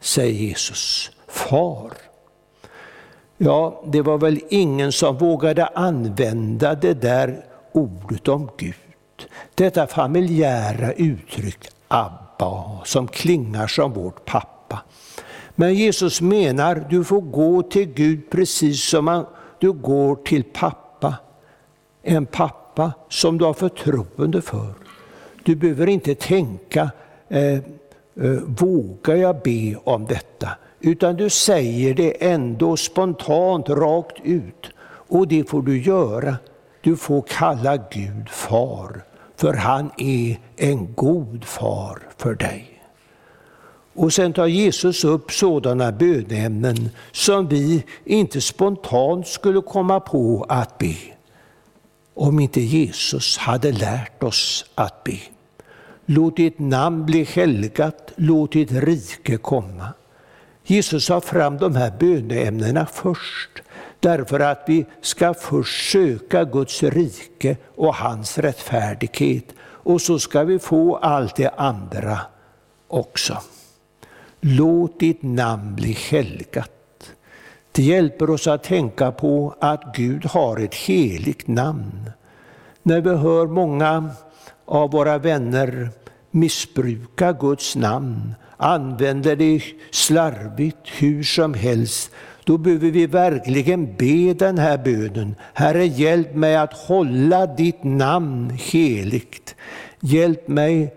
säger 0.00 0.32
Jesus, 0.32 1.10
Far. 1.28 2.05
Ja, 3.38 3.82
det 3.86 4.02
var 4.02 4.18
väl 4.18 4.40
ingen 4.48 4.92
som 4.92 5.16
vågade 5.16 5.66
använda 5.66 6.74
det 6.74 6.94
där 6.94 7.44
ordet 7.72 8.28
om 8.28 8.50
Gud. 8.56 8.74
Detta 9.54 9.86
familjära 9.86 10.92
uttryck 10.92 11.68
Abba, 11.88 12.84
som 12.84 13.08
klingar 13.08 13.66
som 13.66 13.92
vårt 13.92 14.24
pappa. 14.24 14.82
Men 15.54 15.74
Jesus 15.74 16.20
menar, 16.20 16.86
du 16.90 17.04
får 17.04 17.20
gå 17.20 17.62
till 17.62 17.92
Gud 17.94 18.30
precis 18.30 18.84
som 18.84 19.26
du 19.58 19.72
går 19.72 20.16
till 20.16 20.44
pappa. 20.44 21.14
En 22.02 22.26
pappa 22.26 22.92
som 23.08 23.38
du 23.38 23.44
har 23.44 23.54
förtroende 23.54 24.42
för. 24.42 24.74
Du 25.44 25.54
behöver 25.54 25.86
inte 25.86 26.14
tänka, 26.14 26.90
eh, 27.28 27.52
eh, 27.52 27.60
vågar 28.46 29.16
jag 29.16 29.42
be 29.42 29.76
om 29.84 30.06
detta? 30.06 30.48
Utan 30.86 31.16
du 31.16 31.30
säger 31.30 31.94
det 31.94 32.26
ändå 32.26 32.76
spontant, 32.76 33.68
rakt 33.68 34.20
ut. 34.24 34.70
Och 35.08 35.28
det 35.28 35.48
får 35.50 35.62
du 35.62 35.82
göra 35.82 36.36
du 36.80 36.96
får 36.96 37.22
kalla 37.22 37.76
Gud 37.76 38.28
far, 38.28 39.04
för 39.36 39.54
han 39.54 39.90
är 39.98 40.38
en 40.56 40.94
god 40.94 41.44
far 41.44 42.02
för 42.16 42.34
dig. 42.34 42.80
Och 43.94 44.12
sen 44.12 44.32
tar 44.32 44.46
Jesus 44.46 45.04
upp 45.04 45.32
sådana 45.32 45.92
bönämnen 45.92 46.88
som 47.12 47.48
vi 47.48 47.84
inte 48.04 48.40
spontant 48.40 49.26
skulle 49.26 49.60
komma 49.60 50.00
på 50.00 50.46
att 50.48 50.78
be, 50.78 50.96
om 52.14 52.40
inte 52.40 52.60
Jesus 52.60 53.36
hade 53.36 53.72
lärt 53.72 54.22
oss 54.22 54.64
att 54.74 55.04
be. 55.04 55.18
Låt 56.04 56.36
ditt 56.36 56.58
namn 56.58 57.06
bli 57.06 57.24
helgat, 57.24 58.12
låt 58.16 58.52
ditt 58.52 58.72
rike 58.72 59.36
komma. 59.36 59.88
Jesus 60.66 61.04
sa 61.04 61.20
fram 61.20 61.58
de 61.58 61.76
här 61.76 61.92
böneämnena 61.98 62.86
först 62.86 63.62
Därför 64.00 64.40
att 64.40 64.64
vi 64.66 64.86
ska 65.00 65.34
först 65.34 65.92
söka 65.92 66.44
Guds 66.44 66.82
rike 66.82 67.56
och 67.76 67.94
hans 67.94 68.38
rättfärdighet 68.38 69.44
och 69.60 70.00
så 70.00 70.18
ska 70.18 70.44
vi 70.44 70.58
få 70.58 70.96
allt 70.96 71.36
det 71.36 71.48
andra 71.48 72.20
också. 72.88 73.38
Låt 74.40 75.00
ditt 75.00 75.22
namn 75.22 75.74
bli 75.74 75.92
helgat. 75.92 77.12
Det 77.72 77.82
hjälper 77.82 78.30
oss 78.30 78.46
att 78.46 78.62
tänka 78.62 79.12
på 79.12 79.54
att 79.60 79.96
Gud 79.96 80.24
har 80.24 80.60
ett 80.60 80.74
heligt 80.74 81.46
namn. 81.46 82.10
När 82.82 83.00
vi 83.00 83.10
hör 83.10 83.46
många 83.46 84.10
av 84.64 84.90
våra 84.90 85.18
vänner 85.18 85.90
missbruka 86.30 87.32
Guds 87.32 87.76
namn, 87.76 88.34
använder 88.56 89.36
det 89.36 89.62
slarvigt 89.90 90.88
hur 90.98 91.22
som 91.22 91.54
helst, 91.54 92.10
då 92.44 92.58
behöver 92.58 92.90
vi 92.90 93.06
verkligen 93.06 93.96
be 93.96 94.34
den 94.34 94.58
här 94.58 94.78
bönen. 94.78 95.34
Herre, 95.54 95.86
hjälp 95.86 96.34
mig 96.34 96.56
att 96.56 96.72
hålla 96.72 97.46
ditt 97.46 97.84
namn 97.84 98.50
heligt. 98.50 99.54
Hjälp 100.00 100.48
mig 100.48 100.94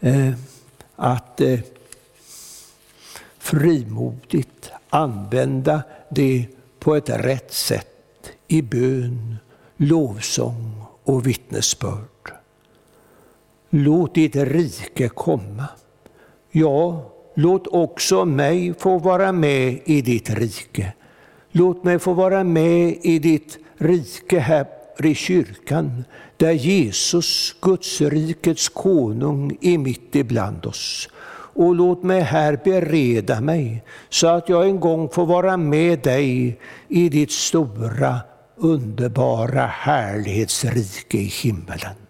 eh, 0.00 0.32
att 0.96 1.40
eh, 1.40 1.60
frimodigt 3.38 4.70
använda 4.90 5.82
det 6.10 6.46
på 6.78 6.96
ett 6.96 7.10
rätt 7.10 7.52
sätt 7.52 8.32
i 8.46 8.62
bön, 8.62 9.36
lovsång 9.76 10.82
och 11.04 11.26
vittnesbörd. 11.26 12.17
Låt 13.70 14.14
ditt 14.14 14.36
rike 14.36 15.08
komma. 15.08 15.64
Ja, 16.50 17.10
låt 17.34 17.66
också 17.66 18.24
mig 18.24 18.74
få 18.78 18.98
vara 18.98 19.32
med 19.32 19.80
i 19.84 20.02
ditt 20.02 20.30
rike. 20.30 20.92
Låt 21.50 21.84
mig 21.84 21.98
få 21.98 22.12
vara 22.12 22.44
med 22.44 22.98
i 23.02 23.18
ditt 23.18 23.58
rike 23.78 24.38
här 24.38 24.66
i 24.98 25.14
kyrkan, 25.14 26.04
där 26.36 26.52
Jesus, 26.52 27.56
Guds 27.60 28.00
rikets 28.00 28.68
konung, 28.68 29.58
är 29.60 29.78
mitt 29.78 30.16
ibland 30.16 30.66
oss. 30.66 31.08
Och 31.54 31.74
låt 31.74 32.02
mig 32.02 32.20
här 32.20 32.60
bereda 32.64 33.40
mig 33.40 33.84
så 34.08 34.26
att 34.26 34.48
jag 34.48 34.68
en 34.68 34.80
gång 34.80 35.08
får 35.08 35.26
vara 35.26 35.56
med 35.56 35.98
dig 35.98 36.58
i 36.88 37.08
ditt 37.08 37.32
stora, 37.32 38.20
underbara 38.56 39.66
härlighetsrike 39.66 41.18
i 41.18 41.24
himmelen. 41.24 42.07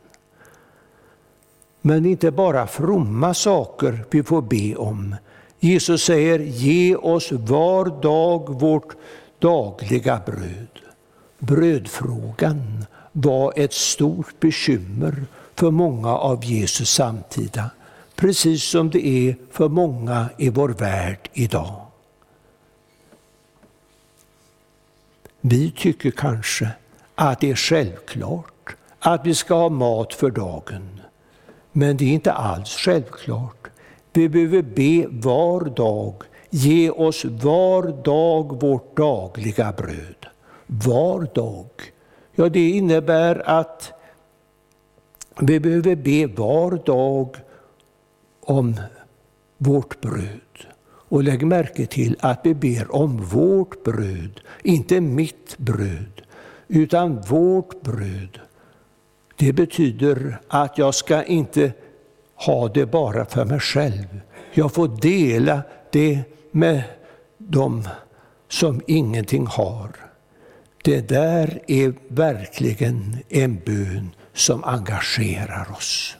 Men 1.80 2.02
det 2.02 2.08
är 2.08 2.10
inte 2.10 2.30
bara 2.30 2.66
fromma 2.66 3.34
saker 3.34 4.04
vi 4.10 4.22
får 4.22 4.42
be 4.42 4.76
om. 4.76 5.16
Jesus 5.60 6.02
säger, 6.04 6.38
ge 6.38 6.96
oss 6.96 7.32
var 7.32 8.02
dag 8.02 8.60
vårt 8.60 8.96
dagliga 9.38 10.20
bröd. 10.26 10.68
Brödfrågan 11.38 12.86
var 13.12 13.52
ett 13.56 13.72
stort 13.72 14.40
bekymmer 14.40 15.24
för 15.54 15.70
många 15.70 16.08
av 16.08 16.44
Jesus 16.44 16.90
samtida, 16.90 17.70
precis 18.14 18.64
som 18.64 18.90
det 18.90 19.06
är 19.06 19.36
för 19.50 19.68
många 19.68 20.26
i 20.38 20.48
vår 20.50 20.68
värld 20.68 21.30
idag. 21.32 21.86
Vi 25.40 25.70
tycker 25.70 26.10
kanske 26.10 26.70
att 27.14 27.40
det 27.40 27.50
är 27.50 27.54
självklart 27.54 28.76
att 28.98 29.26
vi 29.26 29.34
ska 29.34 29.54
ha 29.54 29.68
mat 29.68 30.14
för 30.14 30.30
dagen. 30.30 31.00
Men 31.78 31.96
det 31.96 32.04
är 32.04 32.12
inte 32.12 32.32
alls 32.32 32.70
självklart. 32.70 33.68
Vi 34.12 34.28
behöver 34.28 34.62
be 34.62 35.06
var 35.10 35.64
dag, 35.64 36.14
ge 36.50 36.90
oss 36.90 37.24
var 37.24 38.02
dag 38.04 38.60
vårt 38.62 38.96
dagliga 38.96 39.72
bröd. 39.72 40.26
Var 40.66 41.34
dag. 41.34 41.70
Ja, 42.34 42.48
det 42.48 42.70
innebär 42.70 43.42
att 43.48 43.92
vi 45.40 45.60
behöver 45.60 45.96
be 45.96 46.26
var 46.26 46.70
dag 46.86 47.36
om 48.40 48.80
vårt 49.58 50.00
bröd. 50.00 50.66
Och 50.88 51.22
lägg 51.22 51.46
märke 51.46 51.86
till 51.86 52.16
att 52.20 52.40
vi 52.44 52.54
ber 52.54 52.94
om 52.94 53.16
vårt 53.16 53.84
bröd, 53.84 54.40
inte 54.62 55.00
mitt 55.00 55.58
bröd, 55.58 56.22
utan 56.68 57.20
vårt 57.20 57.82
bröd. 57.82 58.40
Det 59.38 59.52
betyder 59.52 60.40
att 60.48 60.78
jag 60.78 60.94
ska 60.94 61.22
inte 61.22 61.72
ha 62.34 62.68
det 62.68 62.86
bara 62.86 63.24
för 63.24 63.44
mig 63.44 63.60
själv. 63.60 64.20
Jag 64.52 64.72
får 64.72 64.88
dela 64.88 65.62
det 65.92 66.20
med 66.50 66.82
dem 67.38 67.88
som 68.48 68.80
ingenting 68.86 69.46
har. 69.46 69.90
Det 70.84 71.08
där 71.08 71.60
är 71.66 71.94
verkligen 72.08 73.16
en 73.28 73.60
bön 73.66 74.10
som 74.32 74.64
engagerar 74.64 75.72
oss. 75.72 76.16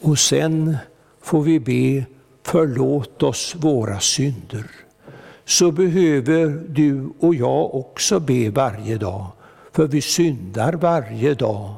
Och 0.00 0.18
sen 0.18 0.76
får 1.22 1.42
vi 1.42 1.60
be, 1.60 2.06
förlåt 2.42 3.22
oss 3.22 3.54
våra 3.58 4.00
synder. 4.00 4.70
Så 5.44 5.70
behöver 5.70 6.64
du 6.68 7.12
och 7.20 7.34
jag 7.34 7.74
också 7.74 8.20
be 8.20 8.50
varje 8.50 8.96
dag, 8.96 9.26
för 9.72 9.86
vi 9.86 10.00
syndar 10.00 10.72
varje 10.72 11.34
dag. 11.34 11.74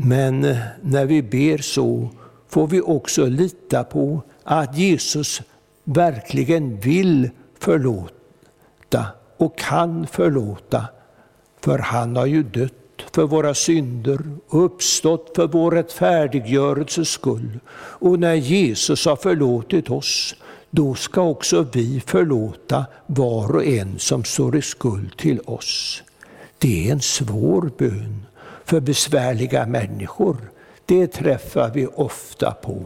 Men 0.00 0.44
eh, 0.44 0.56
när 0.82 1.06
vi 1.06 1.22
ber 1.22 1.58
så 1.58 2.08
får 2.48 2.66
vi 2.66 2.80
också 2.80 3.26
lita 3.26 3.84
på 3.84 4.22
att 4.44 4.78
Jesus 4.78 5.42
verkligen 5.84 6.80
vill 6.80 7.30
förlåta 7.58 9.06
och 9.36 9.58
kan 9.58 10.06
förlåta. 10.06 10.84
För 11.60 11.78
han 11.78 12.16
har 12.16 12.26
ju 12.26 12.42
dött 12.42 12.72
för 13.12 13.22
våra 13.22 13.54
synder 13.54 14.20
och 14.48 14.64
uppstått 14.64 15.32
för 15.36 15.46
vår 15.46 15.70
rättfärdiggörelses 15.70 17.08
skull. 17.08 17.60
Och 17.76 18.18
när 18.18 18.34
Jesus 18.34 19.06
har 19.06 19.16
förlåtit 19.16 19.90
oss, 19.90 20.34
då 20.70 20.94
ska 20.94 21.22
också 21.22 21.66
vi 21.72 22.02
förlåta 22.06 22.86
var 23.06 23.56
och 23.56 23.64
en 23.64 23.98
som 23.98 24.24
står 24.24 24.56
i 24.56 24.62
skuld 24.62 25.16
till 25.16 25.40
oss. 25.40 26.02
Det 26.58 26.88
är 26.88 26.92
en 26.92 27.00
svår 27.00 27.70
bön 27.78 28.27
för 28.68 28.80
besvärliga 28.80 29.66
människor. 29.66 30.36
Det 30.86 31.06
träffar 31.06 31.70
vi 31.70 31.86
ofta 31.86 32.50
på. 32.50 32.84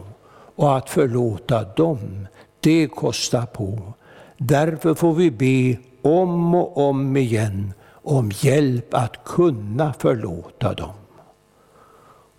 Och 0.55 0.77
att 0.77 0.89
förlåta 0.89 1.63
dem, 1.63 2.27
det 2.59 2.87
kostar 2.87 3.45
på. 3.45 3.93
Därför 4.37 4.93
får 4.93 5.13
vi 5.13 5.31
be 5.31 5.77
om 6.01 6.55
och 6.55 6.77
om 6.77 7.17
igen 7.17 7.73
om 8.03 8.31
hjälp 8.41 8.93
att 8.93 9.23
kunna 9.25 9.93
förlåta 9.99 10.73
dem. 10.73 10.93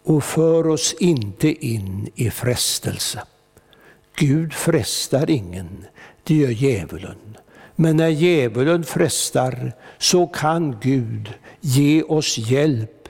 Och 0.05 0.25
för 0.25 0.69
oss 0.69 0.95
inte 1.01 1.67
in 1.67 2.11
i 2.15 2.31
frestelse. 2.31 3.23
Gud 4.17 4.53
frestar 4.53 5.31
ingen, 5.31 5.85
det 6.23 6.35
gör 6.35 6.51
djävulen. 6.51 7.37
Men 7.77 7.97
när 7.97 8.09
djävulen 8.09 8.85
frestar 8.85 9.73
så 9.99 10.27
kan 10.27 10.77
Gud 10.81 11.33
ge 11.61 12.03
oss 12.03 12.39
hjälp 12.39 13.04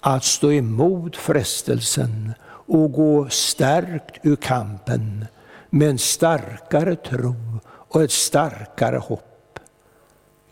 att 0.00 0.24
stå 0.24 0.52
emot 0.52 1.16
frestelsen 1.16 2.32
och 2.48 2.92
gå 2.92 3.28
stärkt 3.28 4.18
ur 4.22 4.36
kampen 4.36 5.26
med 5.70 5.90
en 5.90 5.98
starkare 5.98 6.96
tro 6.96 7.34
och 7.66 8.02
ett 8.02 8.12
starkare 8.12 8.96
hopp 8.96 9.28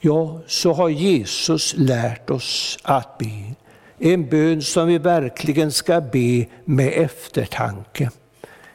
ja, 0.06 0.40
så 0.46 0.72
har 0.72 0.88
Jesus 0.88 1.74
lärt 1.76 2.30
oss 2.30 2.78
att 2.82 3.18
be. 3.18 3.54
En 3.98 4.28
bön 4.28 4.62
som 4.62 4.88
vi 4.88 4.98
verkligen 4.98 5.72
ska 5.72 6.00
be 6.00 6.46
med 6.64 6.92
eftertanke. 6.92 8.10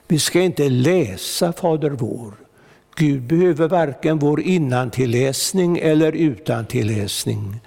Vi 0.07 0.19
ska 0.19 0.41
inte 0.41 0.69
läsa 0.69 1.53
Fader 1.53 1.89
vår. 1.89 2.33
Gud 2.95 3.21
behöver 3.21 3.67
varken 3.67 4.19
vår 4.19 4.41
innantilläsning 4.41 5.77
eller 5.77 6.11
utantilläsning, 6.11 7.59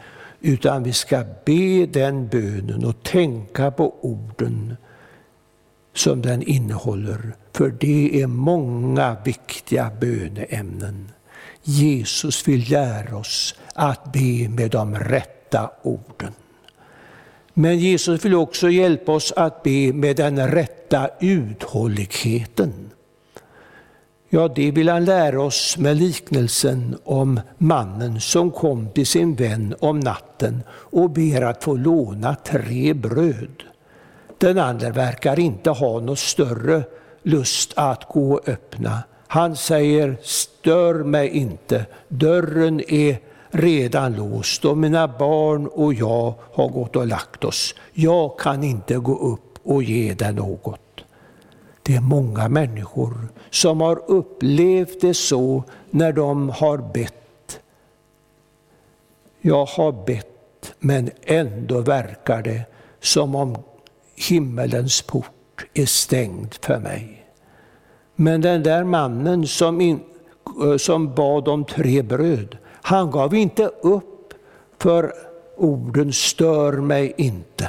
utan 0.44 0.82
vi 0.82 0.92
ska 0.92 1.24
be 1.44 1.86
den 1.86 2.28
bönen 2.28 2.84
och 2.84 3.02
tänka 3.02 3.70
på 3.70 3.94
orden 4.00 4.76
som 5.94 6.22
den 6.22 6.42
innehåller, 6.42 7.32
för 7.52 7.70
det 7.80 8.22
är 8.22 8.26
många 8.26 9.16
viktiga 9.24 9.90
böneämnen. 10.00 11.10
Jesus 11.62 12.48
vill 12.48 12.70
lära 12.70 13.16
oss 13.16 13.54
att 13.74 14.12
be 14.12 14.48
med 14.48 14.70
de 14.70 14.94
rätta 14.94 15.70
orden. 15.82 16.32
Men 17.54 17.78
Jesus 17.78 18.24
vill 18.24 18.34
också 18.34 18.70
hjälpa 18.70 19.12
oss 19.12 19.32
att 19.32 19.62
be 19.62 19.92
med 19.92 20.16
den 20.16 20.48
rätta 20.48 21.10
uthålligheten. 21.20 22.83
Ja, 24.34 24.48
det 24.48 24.70
vill 24.70 24.88
han 24.88 25.04
lära 25.04 25.42
oss 25.42 25.78
med 25.78 25.96
liknelsen 25.96 26.96
om 27.04 27.40
mannen 27.58 28.20
som 28.20 28.50
kom 28.50 28.88
till 28.88 29.06
sin 29.06 29.34
vän 29.34 29.74
om 29.80 30.00
natten 30.00 30.62
och 30.70 31.10
ber 31.10 31.42
att 31.42 31.64
få 31.64 31.74
låna 31.74 32.34
tre 32.34 32.92
bröd. 32.94 33.62
Den 34.38 34.58
andra 34.58 34.90
verkar 34.90 35.38
inte 35.38 35.70
ha 35.70 36.00
någon 36.00 36.16
större 36.16 36.82
lust 37.22 37.72
att 37.76 38.08
gå 38.08 38.32
och 38.34 38.48
öppna 38.48 39.02
Han 39.26 39.56
säger, 39.56 40.16
stör 40.22 40.94
mig 40.94 41.28
inte, 41.28 41.86
dörren 42.08 42.80
är 42.88 43.18
redan 43.50 44.16
låst 44.16 44.64
och 44.64 44.78
mina 44.78 45.08
barn 45.08 45.66
och 45.66 45.94
jag 45.94 46.34
har 46.52 46.68
gått 46.68 46.96
och 46.96 47.06
lagt 47.06 47.44
oss. 47.44 47.74
Jag 47.92 48.38
kan 48.38 48.64
inte 48.64 48.94
gå 48.94 49.18
upp 49.18 49.58
och 49.62 49.82
ge 49.82 50.14
dig 50.14 50.32
något. 50.32 50.83
Det 51.86 51.96
är 51.96 52.00
många 52.00 52.48
människor 52.48 53.28
som 53.50 53.80
har 53.80 54.10
upplevt 54.10 55.00
det 55.00 55.14
så 55.14 55.64
när 55.90 56.12
de 56.12 56.48
har 56.48 56.78
bett. 56.78 57.60
Jag 59.40 59.66
har 59.66 59.92
bett, 60.06 60.74
men 60.78 61.10
ändå 61.22 61.80
verkar 61.80 62.42
det 62.42 62.62
som 63.00 63.34
om 63.34 63.56
himmelens 64.28 65.02
port 65.02 65.66
är 65.74 65.86
stängd 65.86 66.54
för 66.60 66.78
mig. 66.78 67.26
Men 68.14 68.40
den 68.40 68.62
där 68.62 68.84
mannen 68.84 69.46
som, 69.46 69.80
in, 69.80 70.00
eh, 70.64 70.76
som 70.76 71.14
bad 71.14 71.48
om 71.48 71.64
tre 71.64 72.02
bröd, 72.02 72.58
han 72.66 73.10
gav 73.10 73.34
inte 73.34 73.66
upp 73.66 74.34
för 74.78 75.12
orden 75.56 76.12
stör 76.12 76.72
mig 76.72 77.14
inte. 77.16 77.68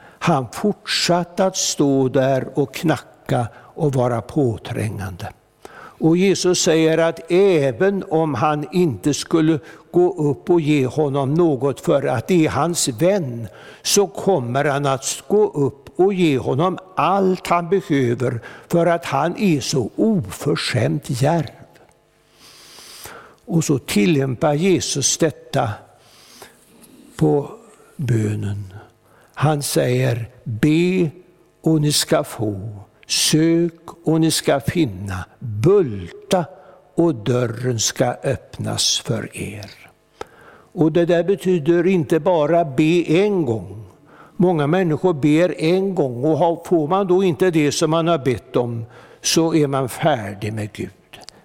Han 0.00 0.46
fortsatte 0.52 1.46
att 1.46 1.56
stå 1.56 2.08
där 2.08 2.58
och 2.58 2.74
knacka 2.74 3.15
och 3.74 3.94
vara 3.94 4.22
påträngande. 4.22 5.32
Och 5.98 6.16
Jesus 6.16 6.62
säger 6.62 6.98
att 6.98 7.32
även 7.32 8.04
om 8.08 8.34
han 8.34 8.66
inte 8.72 9.14
skulle 9.14 9.58
gå 9.90 10.14
upp 10.30 10.50
och 10.50 10.60
ge 10.60 10.86
honom 10.86 11.34
något 11.34 11.80
för 11.80 12.06
att 12.06 12.28
det 12.28 12.46
är 12.46 12.50
hans 12.50 12.88
vän, 12.88 13.48
så 13.82 14.06
kommer 14.06 14.64
han 14.64 14.86
att 14.86 15.22
gå 15.28 15.50
upp 15.50 16.00
och 16.00 16.14
ge 16.14 16.38
honom 16.38 16.78
allt 16.96 17.46
han 17.46 17.68
behöver 17.68 18.40
för 18.68 18.86
att 18.86 19.04
han 19.04 19.36
är 19.38 19.60
så 19.60 19.90
oförskämt 19.96 21.04
djärv. 21.06 21.50
Och 23.44 23.64
så 23.64 23.78
tillämpar 23.78 24.54
Jesus 24.54 25.18
detta 25.18 25.70
på 27.16 27.50
bönen. 27.96 28.72
Han 29.34 29.62
säger 29.62 30.28
be 30.44 31.10
och 31.60 31.80
ni 31.80 31.92
ska 31.92 32.24
få, 32.24 32.80
sök 33.06 33.72
och 34.04 34.20
ni 34.20 34.30
ska 34.30 34.60
finna, 34.60 35.24
bulta 35.38 36.44
och 36.94 37.14
dörren 37.14 37.78
ska 37.78 38.04
öppnas 38.04 38.98
för 38.98 39.36
er. 39.36 39.70
Och 40.72 40.92
det 40.92 41.06
där 41.06 41.24
betyder 41.24 41.86
inte 41.86 42.20
bara 42.20 42.64
be 42.64 43.04
en 43.06 43.44
gång. 43.44 43.84
Många 44.36 44.66
människor 44.66 45.12
ber 45.12 45.60
en 45.60 45.94
gång 45.94 46.24
och 46.24 46.66
får 46.66 46.88
man 46.88 47.06
då 47.06 47.24
inte 47.24 47.50
det 47.50 47.72
som 47.72 47.90
man 47.90 48.08
har 48.08 48.18
bett 48.18 48.56
om 48.56 48.84
så 49.20 49.54
är 49.54 49.66
man 49.66 49.88
färdig 49.88 50.52
med 50.52 50.72
Gud. 50.72 50.90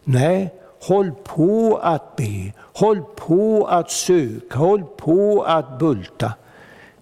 Nej, 0.03 0.53
håll 0.81 1.11
på 1.23 1.79
att 1.83 2.15
be, 2.15 2.53
håll 2.57 3.03
på 3.15 3.67
att 3.69 3.91
söka, 3.91 4.57
håll 4.57 4.83
på 4.97 5.43
att 5.47 5.79
bulta 5.79 6.33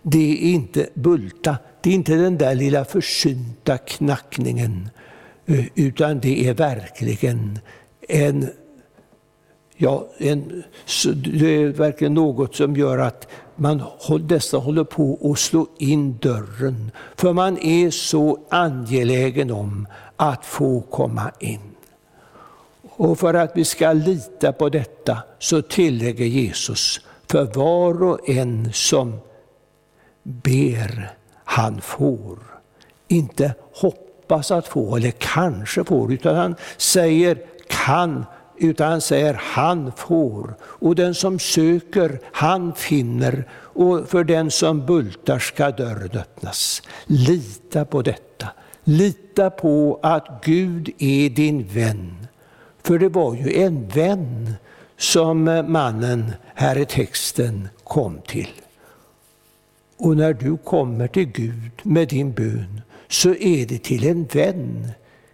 det 0.02 0.32
är 0.32 0.54
inte 0.54 0.90
bulta, 0.94 1.58
det 1.82 1.90
är 1.90 1.94
inte 1.94 2.16
den 2.16 2.38
där 2.38 2.56
lilla 2.56 2.86
försynta 2.86 3.78
knackningen, 3.78 4.90
eh, 5.46 5.66
utan 5.76 6.20
det 6.20 6.48
är 6.48 6.54
verkligen 6.54 7.60
en, 8.08 8.50
ja, 9.76 10.08
en, 10.18 10.64
det 11.16 11.48
är 11.48 11.68
verkligen 11.68 12.14
något 12.14 12.56
som 12.56 12.76
gör 12.76 12.98
att 12.98 13.28
man 13.56 13.84
dessa 14.22 14.58
håller 14.58 14.84
på 14.84 15.32
att 15.32 15.40
slå 15.40 15.68
in 15.78 16.18
dörren, 16.18 16.92
för 17.16 17.34
man 17.34 17.58
är 17.58 17.90
så 17.90 18.40
angelägen 18.50 19.52
om 19.52 19.88
att 20.16 20.46
få 20.46 20.82
komma 20.82 21.32
in. 21.40 21.60
Och 22.90 23.20
för 23.20 23.34
att 23.34 23.52
vi 23.56 23.66
ska 23.66 23.94
lita 23.94 24.52
på 24.52 24.70
detta 24.70 25.18
så 25.40 25.62
tillägger 25.62 26.26
Jesus, 26.26 27.02
för 27.28 27.46
var 27.46 28.04
och 28.04 28.30
en 28.30 28.74
som 28.74 29.20
ber, 30.24 31.14
han 31.50 31.82
får. 31.82 32.40
Inte 33.08 33.54
hoppas 33.74 34.52
att 34.52 34.68
få 34.68 34.96
eller 34.96 35.12
kanske 35.12 35.84
får, 35.84 36.14
utan 36.14 36.36
han 36.36 36.56
säger 36.78 37.38
kan, 37.68 38.26
utan 38.58 38.92
han 38.92 39.02
säger 39.02 39.34
han 39.44 39.92
får. 39.92 40.56
Och 40.64 40.96
den 40.96 41.16
som 41.16 41.40
söker, 41.40 42.20
han 42.32 42.74
finner. 42.74 43.48
Och 43.54 44.10
för 44.10 44.24
den 44.24 44.52
som 44.52 44.86
bultar 44.86 45.40
ska 45.40 45.72
dörren 45.72 46.20
öppnas. 46.20 46.82
Lita 47.06 47.86
på 47.86 48.02
detta. 48.02 48.48
Lita 48.84 49.50
på 49.50 50.00
att 50.02 50.42
Gud 50.44 50.90
är 50.98 51.30
din 51.30 51.64
vän. 51.64 52.28
För 52.84 53.00
det 53.00 53.10
var 53.10 53.36
ju 53.36 53.54
en 53.54 53.88
vän 53.88 54.54
som 54.98 55.44
mannen 55.68 56.34
här 56.56 56.78
i 56.78 56.86
texten 56.86 57.70
kom 57.84 58.22
till. 58.28 58.50
Och 60.00 60.18
när 60.18 60.34
du 60.34 60.58
kommer 60.58 61.08
till 61.08 61.26
Gud 61.26 61.72
med 61.84 62.08
din 62.08 62.32
bön 62.32 62.82
så 63.08 63.30
är 63.30 63.66
det 63.66 63.84
till 63.84 64.08
en 64.08 64.26
vän, 64.26 64.88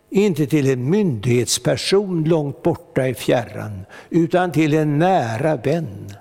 inte 0.09 0.45
till 0.47 0.69
en 0.69 0.89
myndighetsperson 0.89 2.23
långt 2.23 2.63
borta 2.63 3.07
i 3.07 3.13
fjärran, 3.13 3.85
utan 4.09 4.51
till 4.51 4.73
en 4.73 4.99
nära 4.99 5.55
vän. 5.55 6.13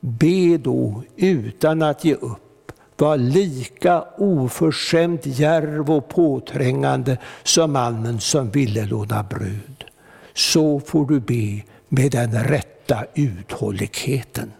Be 0.00 0.58
då 0.58 1.02
utan 1.16 1.82
att 1.82 2.04
ge 2.04 2.14
upp. 2.14 2.72
Var 2.96 3.16
lika 3.16 4.04
oförskämt 4.16 5.20
djärv 5.24 5.90
och 5.90 6.08
påträngande 6.08 7.18
som 7.42 7.72
mannen 7.72 8.20
som 8.20 8.50
ville 8.50 8.86
låna 8.86 9.22
bröd. 9.22 9.84
Så 10.34 10.80
får 10.80 11.06
du 11.06 11.20
be 11.20 11.62
med 11.88 12.12
den 12.12 12.44
rätta 12.44 13.04
uthålligheten. 13.14 14.52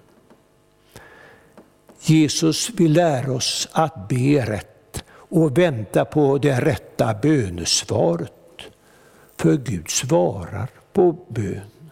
Jesus 2.08 2.70
vill 2.70 2.92
lära 2.92 3.32
oss 3.32 3.68
att 3.72 4.08
be 4.08 4.46
rätt 4.46 5.04
och 5.10 5.58
vänta 5.58 6.04
på 6.04 6.38
det 6.38 6.60
rätta 6.60 7.14
bönesvaret. 7.22 8.32
För 9.36 9.56
Gud 9.56 9.90
svarar 9.90 10.68
på 10.92 11.16
bön. 11.28 11.90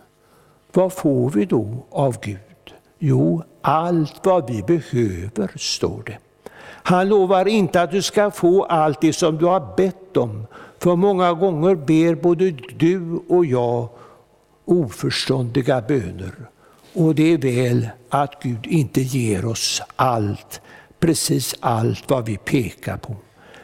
Vad 0.72 0.92
får 0.92 1.30
vi 1.30 1.44
då 1.44 1.86
av 1.90 2.20
Gud? 2.20 2.38
Jo, 2.98 3.42
allt 3.60 4.26
vad 4.26 4.50
vi 4.50 4.62
behöver, 4.62 5.52
står 5.56 6.02
det. 6.06 6.18
Han 6.62 7.08
lovar 7.08 7.48
inte 7.48 7.82
att 7.82 7.90
du 7.90 8.02
ska 8.02 8.30
få 8.30 8.64
allt 8.64 9.00
det 9.00 9.12
som 9.12 9.38
du 9.38 9.44
har 9.44 9.76
bett 9.76 10.16
om, 10.16 10.46
för 10.78 10.96
många 10.96 11.32
gånger 11.32 11.74
ber 11.74 12.14
både 12.14 12.50
du 12.76 13.20
och 13.28 13.46
jag 13.46 13.88
oförståndiga 14.64 15.80
böner. 15.80 16.34
Och 16.96 17.14
det 17.14 17.32
är 17.32 17.38
väl 17.38 17.88
att 18.08 18.42
Gud 18.42 18.66
inte 18.66 19.00
ger 19.00 19.44
oss 19.44 19.82
allt, 19.96 20.60
precis 20.98 21.54
allt 21.60 22.10
vad 22.10 22.26
vi 22.26 22.36
pekar 22.36 22.96
på. 22.96 23.16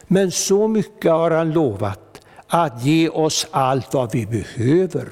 Men 0.07 0.31
så 0.31 0.67
mycket 0.67 1.11
har 1.11 1.31
han 1.31 1.51
lovat, 1.51 2.21
att 2.47 2.85
ge 2.85 3.09
oss 3.09 3.47
allt 3.51 3.93
vad 3.93 4.11
vi 4.11 4.25
behöver. 4.25 5.07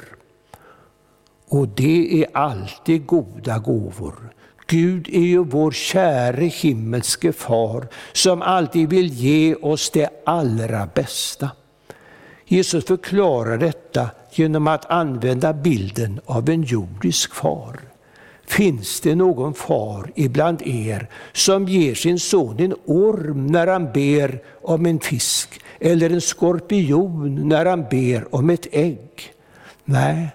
Och 1.48 1.68
det 1.68 2.24
är 2.24 2.38
alltid 2.38 3.06
goda 3.06 3.60
gåvor. 3.60 4.34
Gud 4.68 5.08
är 5.12 5.20
ju 5.20 5.44
vår 5.44 5.72
käre 5.72 6.46
himmelske 6.46 7.34
far 7.34 7.88
som 8.14 8.42
alltid 8.42 8.90
vill 8.90 9.14
ge 9.14 9.56
oss 9.56 9.90
det 9.90 10.10
allra 10.26 10.90
bästa. 10.94 11.50
Jesus 12.46 12.86
förklarar 12.86 13.58
detta 13.58 14.10
genom 14.32 14.68
att 14.68 14.92
använda 14.92 15.54
bilden 15.54 16.22
av 16.26 16.50
en 16.50 16.64
jordisk 16.64 17.34
far. 17.34 17.91
Finns 18.48 19.02
det 19.02 19.16
någon 19.16 19.54
far 19.54 20.12
ibland 20.16 20.62
er 20.62 21.08
som 21.34 21.68
ger 21.68 21.96
sin 21.96 22.20
son 22.20 22.60
en 22.60 22.76
orm 22.86 23.48
när 23.48 23.68
han 23.68 23.92
ber 23.94 24.42
om 24.62 24.86
en 24.86 25.00
fisk 25.00 25.62
eller 25.80 26.10
en 26.10 26.22
skorpion 26.22 27.48
när 27.48 27.66
han 27.66 27.86
ber 27.90 28.36
om 28.36 28.50
ett 28.50 28.68
ägg? 28.72 29.34
Nej, 29.86 30.28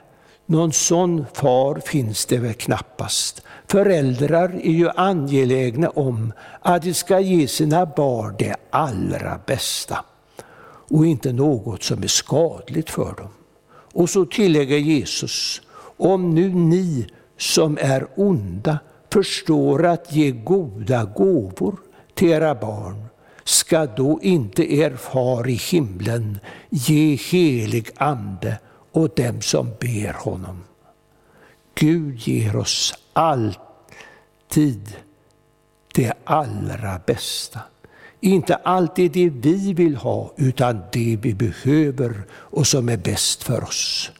någon 0.47 0.73
sån 0.73 1.27
far 1.35 1.81
finns 1.87 2.27
det 2.27 2.39
väl 2.39 2.55
knappast. 2.55 3.43
Föräldrar 3.69 4.61
är 4.63 4.73
ju 4.73 4.91
angelägna 4.91 5.89
om 5.89 6.33
att 6.61 6.83
de 6.83 6.95
ska 6.95 7.21
ge 7.21 7.49
sina 7.49 7.87
barn 7.87 8.35
det 8.39 8.57
allra 8.71 9.41
bästa 9.47 10.05
och 10.91 11.07
inte 11.07 11.33
något 11.33 11.83
som 11.83 12.03
är 12.03 12.07
skadligt 12.07 12.91
för 12.91 13.15
dem. 13.15 13.31
Och 13.93 14.11
så 14.11 14.25
tillägger 14.25 14.79
Jesus, 14.79 15.63
om 15.97 16.35
nu 16.35 16.49
ni 16.49 17.07
som 17.37 17.79
är 17.81 18.07
onda 18.15 18.79
förstår 19.13 19.87
att 19.87 20.13
ge 20.13 20.31
goda 20.31 21.05
gåvor 21.05 21.77
till 22.15 22.29
era 22.29 22.55
barn, 22.55 23.05
ska 23.45 23.87
då 23.87 24.21
inte 24.23 24.75
er 24.75 24.97
far 24.97 25.49
i 25.49 25.55
himlen 25.55 26.39
ge 26.71 27.17
helig 27.17 27.91
ande 27.97 28.59
åt 28.93 29.17
dem 29.17 29.41
som 29.41 29.71
ber 29.81 30.13
honom? 30.13 30.65
Gud 31.75 32.19
ger 32.19 32.57
oss 32.57 32.95
alltid 33.13 34.97
det 35.95 36.13
allra 36.25 37.01
bästa. 37.07 37.61
Inte 38.21 38.55
alltid 38.55 39.13
det 39.13 39.29
vi 39.29 39.73
vill 39.73 39.97
ha, 39.97 40.33
utan 40.37 40.83
det 40.93 41.19
vi 41.23 41.35
behöver 41.35 42.23
och 42.33 42.67
som 42.67 42.89
är 42.89 42.97
bäst 42.97 43.43
för 43.43 43.65
oss. 43.65 44.11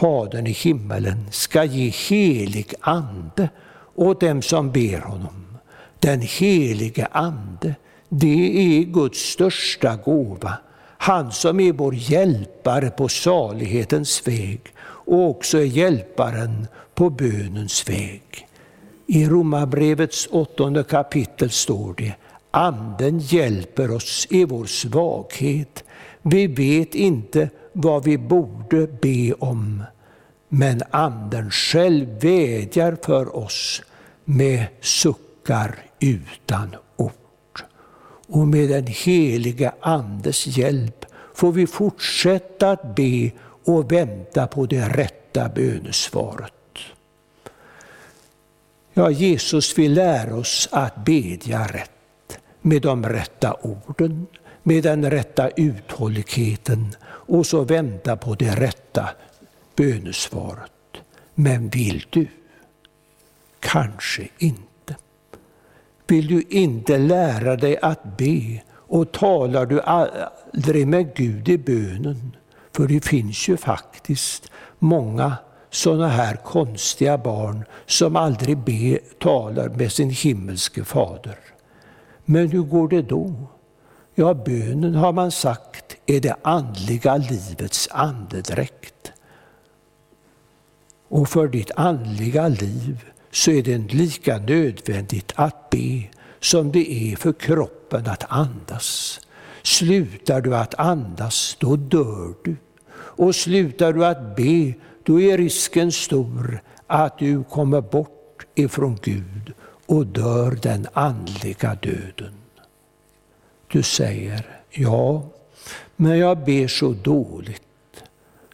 Fadern 0.00 0.46
i 0.46 0.52
himmelen 0.52 1.26
ska 1.30 1.64
ge 1.64 1.88
helig 1.88 2.74
ande 2.80 3.48
åt 3.94 4.20
dem 4.20 4.42
som 4.42 4.72
ber 4.72 4.98
honom. 5.00 5.58
Den 5.98 6.20
helige 6.20 7.08
ande, 7.12 7.74
det 8.08 8.78
är 8.78 8.82
Guds 8.84 9.18
största 9.18 9.96
gåva. 9.96 10.52
Han 10.98 11.32
som 11.32 11.60
är 11.60 11.72
vår 11.72 11.94
hjälpare 11.94 12.90
på 12.90 13.08
salighetens 13.08 14.28
väg 14.28 14.60
och 14.82 15.30
också 15.30 15.58
är 15.58 15.64
hjälparen 15.64 16.66
på 16.94 17.10
bönens 17.10 17.88
väg. 17.88 18.22
I 19.06 19.26
Romarbrevets 19.26 20.28
åttonde 20.30 20.82
kapitel 20.82 21.50
står 21.50 21.94
det 21.96 22.14
Anden 22.50 23.18
hjälper 23.18 23.90
oss 23.90 24.26
i 24.30 24.44
vår 24.44 24.64
svaghet. 24.64 25.84
Vi 26.22 26.46
vet 26.46 26.94
inte 26.94 27.48
vad 27.72 28.04
vi 28.04 28.18
borde 28.18 28.86
be 28.86 29.32
om, 29.32 29.82
men 30.48 30.82
Anden 30.90 31.50
själv 31.50 32.20
vädjar 32.20 32.96
för 33.02 33.36
oss 33.36 33.82
med 34.24 34.66
suckar 34.80 35.78
utan 36.00 36.76
ord. 36.96 37.12
Och 38.28 38.48
med 38.48 38.68
den 38.68 38.86
helige 38.86 39.72
Andes 39.80 40.46
hjälp 40.46 41.06
får 41.34 41.52
vi 41.52 41.66
fortsätta 41.66 42.70
att 42.70 42.94
be 42.94 43.30
och 43.64 43.92
vänta 43.92 44.46
på 44.46 44.66
det 44.66 44.88
rätta 44.88 45.48
bönesvaret. 45.48 46.52
Ja, 48.94 49.10
Jesus 49.10 49.78
vill 49.78 49.94
lära 49.94 50.34
oss 50.34 50.68
att 50.72 51.04
bedja 51.04 51.66
rätt, 51.66 52.38
med 52.60 52.82
de 52.82 53.06
rätta 53.06 53.54
orden, 53.54 54.26
med 54.62 54.82
den 54.82 55.10
rätta 55.10 55.48
uthålligheten 55.48 56.94
och 57.30 57.46
så 57.46 57.64
vänta 57.64 58.16
på 58.16 58.34
det 58.34 58.54
rätta 58.54 59.08
bönesvaret. 59.76 60.70
Men 61.34 61.68
vill 61.68 62.06
du? 62.10 62.26
Kanske 63.60 64.28
inte. 64.38 64.96
Vill 66.06 66.26
du 66.26 66.42
inte 66.48 66.98
lära 66.98 67.56
dig 67.56 67.78
att 67.82 68.16
be 68.16 68.62
och 68.70 69.12
talar 69.12 69.66
du 69.66 69.80
aldrig 69.80 70.86
med 70.86 71.14
Gud 71.14 71.48
i 71.48 71.58
bönen? 71.58 72.36
För 72.72 72.86
det 72.86 73.04
finns 73.04 73.48
ju 73.48 73.56
faktiskt 73.56 74.50
många 74.78 75.36
sådana 75.70 76.08
här 76.08 76.36
konstiga 76.36 77.18
barn 77.18 77.64
som 77.86 78.16
aldrig 78.16 78.58
be, 78.58 78.98
talar 79.18 79.68
med 79.68 79.92
sin 79.92 80.10
himmelske 80.10 80.84
fader. 80.84 81.38
Men 82.24 82.48
hur 82.48 82.62
går 82.62 82.88
det 82.88 83.02
då? 83.02 83.34
Ja, 84.14 84.34
bönen 84.34 84.94
har 84.94 85.12
man 85.12 85.30
sagt 85.30 85.89
är 86.10 86.20
det 86.20 86.36
andliga 86.42 87.16
livets 87.16 87.88
andedräkt. 87.90 89.12
Och 91.08 91.28
för 91.28 91.48
ditt 91.48 91.70
andliga 91.76 92.48
liv 92.48 93.04
så 93.30 93.50
är 93.50 93.62
det 93.62 93.78
lika 93.78 94.38
nödvändigt 94.38 95.32
att 95.36 95.70
be 95.70 96.02
som 96.40 96.72
det 96.72 96.92
är 96.92 97.16
för 97.16 97.32
kroppen 97.32 98.06
att 98.06 98.24
andas. 98.28 99.20
Slutar 99.62 100.40
du 100.40 100.56
att 100.56 100.74
andas, 100.74 101.56
då 101.60 101.76
dör 101.76 102.34
du. 102.44 102.56
Och 102.92 103.34
slutar 103.34 103.92
du 103.92 104.06
att 104.06 104.36
be, 104.36 104.74
då 105.02 105.20
är 105.20 105.38
risken 105.38 105.92
stor 105.92 106.62
att 106.86 107.18
du 107.18 107.44
kommer 107.44 107.80
bort 107.80 108.46
ifrån 108.54 108.98
Gud 109.02 109.52
och 109.86 110.06
dör 110.06 110.58
den 110.62 110.86
andliga 110.92 111.74
döden. 111.74 112.34
Du 113.68 113.82
säger, 113.82 114.60
ja, 114.70 115.30
men 116.00 116.18
jag 116.18 116.38
ber 116.38 116.68
så 116.68 116.92
dåligt. 116.92 118.04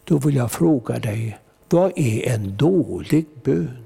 Då 0.03 0.17
vill 0.17 0.35
jag 0.35 0.51
fråga 0.51 0.99
dig, 0.99 1.37
vad 1.69 1.91
är 1.95 2.29
en 2.29 2.57
dålig 2.57 3.25
bön? 3.43 3.83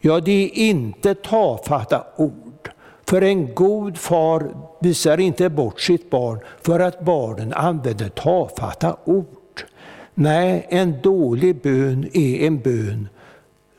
Ja, 0.00 0.20
det 0.20 0.32
är 0.32 0.54
inte 0.54 1.14
tafatta 1.14 2.04
ord. 2.16 2.70
För 3.04 3.22
en 3.22 3.54
god 3.54 3.98
far 3.98 4.56
visar 4.80 5.20
inte 5.20 5.48
bort 5.48 5.80
sitt 5.80 6.10
barn 6.10 6.38
för 6.62 6.80
att 6.80 7.00
barnen 7.00 7.52
använder 7.52 8.08
tafatta 8.08 8.96
ord. 9.04 9.62
Nej, 10.14 10.66
en 10.68 11.00
dålig 11.02 11.62
bön 11.62 12.08
är 12.12 12.46
en 12.46 12.58
bön 12.58 13.08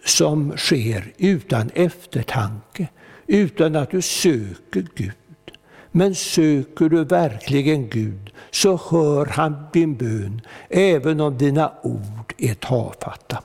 som 0.06 0.54
sker 0.58 1.14
utan 1.18 1.70
eftertanke, 1.74 2.88
utan 3.28 3.76
att 3.76 3.92
du 3.92 4.02
söker 4.02 4.88
Gud. 4.96 5.12
Men 5.92 6.16
söker 6.16 6.90
du 6.90 7.04
verkligen 7.04 7.90
Gud 7.90 8.27
så 8.52 8.80
hör 8.90 9.26
han 9.26 9.66
din 9.74 9.96
bön, 9.96 10.42
även 10.70 11.22
om 11.22 11.38
dina 11.38 11.72
ord 11.82 12.34
är 12.38 12.54
tafatta. 12.54 13.44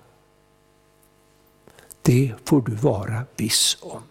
Det 2.03 2.32
får 2.45 2.62
du 2.62 2.72
vara 2.72 3.22
viss 3.36 3.76
om. 3.80 4.03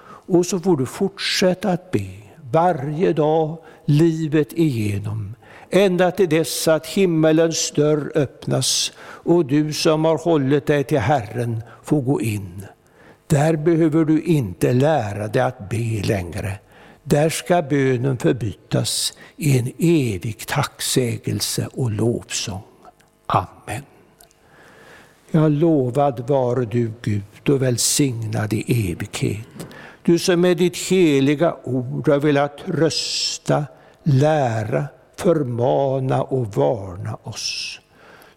Och 0.00 0.46
så 0.46 0.60
får 0.60 0.76
du 0.76 0.86
fortsätta 0.86 1.70
att 1.70 1.90
be 1.90 2.10
varje 2.52 3.12
dag 3.12 3.58
livet 3.84 4.52
igenom 4.52 5.34
ända 5.70 6.10
till 6.10 6.28
dess 6.28 6.68
att 6.68 6.86
himmelens 6.86 7.70
dörr 7.70 8.12
öppnas 8.14 8.92
och 9.00 9.46
du 9.46 9.72
som 9.72 10.04
har 10.04 10.18
hållit 10.18 10.66
dig 10.66 10.84
till 10.84 10.98
Herren 10.98 11.62
får 11.82 12.00
gå 12.00 12.20
in. 12.20 12.66
Där 13.26 13.56
behöver 13.56 14.04
du 14.04 14.22
inte 14.22 14.72
lära 14.72 15.28
dig 15.28 15.42
att 15.42 15.68
be 15.70 16.02
längre. 16.04 16.58
Där 17.10 17.28
ska 17.28 17.62
bönen 17.62 18.18
förbytas 18.18 19.12
i 19.36 19.58
en 19.58 19.72
evig 19.78 20.46
tacksägelse 20.46 21.68
och 21.72 21.90
lovsång. 21.90 22.62
Amen. 23.26 23.82
Ja, 25.30 25.48
lovad 25.48 26.28
vare 26.28 26.64
du 26.64 26.92
Gud 27.02 27.48
och 27.48 27.62
välsignad 27.62 28.52
i 28.52 28.90
evighet. 28.92 29.66
Du 30.02 30.18
som 30.18 30.40
med 30.40 30.56
ditt 30.56 30.76
heliga 30.76 31.56
ord 31.64 32.08
har 32.08 32.18
velat 32.18 32.58
trösta, 32.58 33.64
lära, 34.02 34.84
förmana 35.16 36.22
och 36.22 36.54
varna 36.54 37.18
oss. 37.22 37.80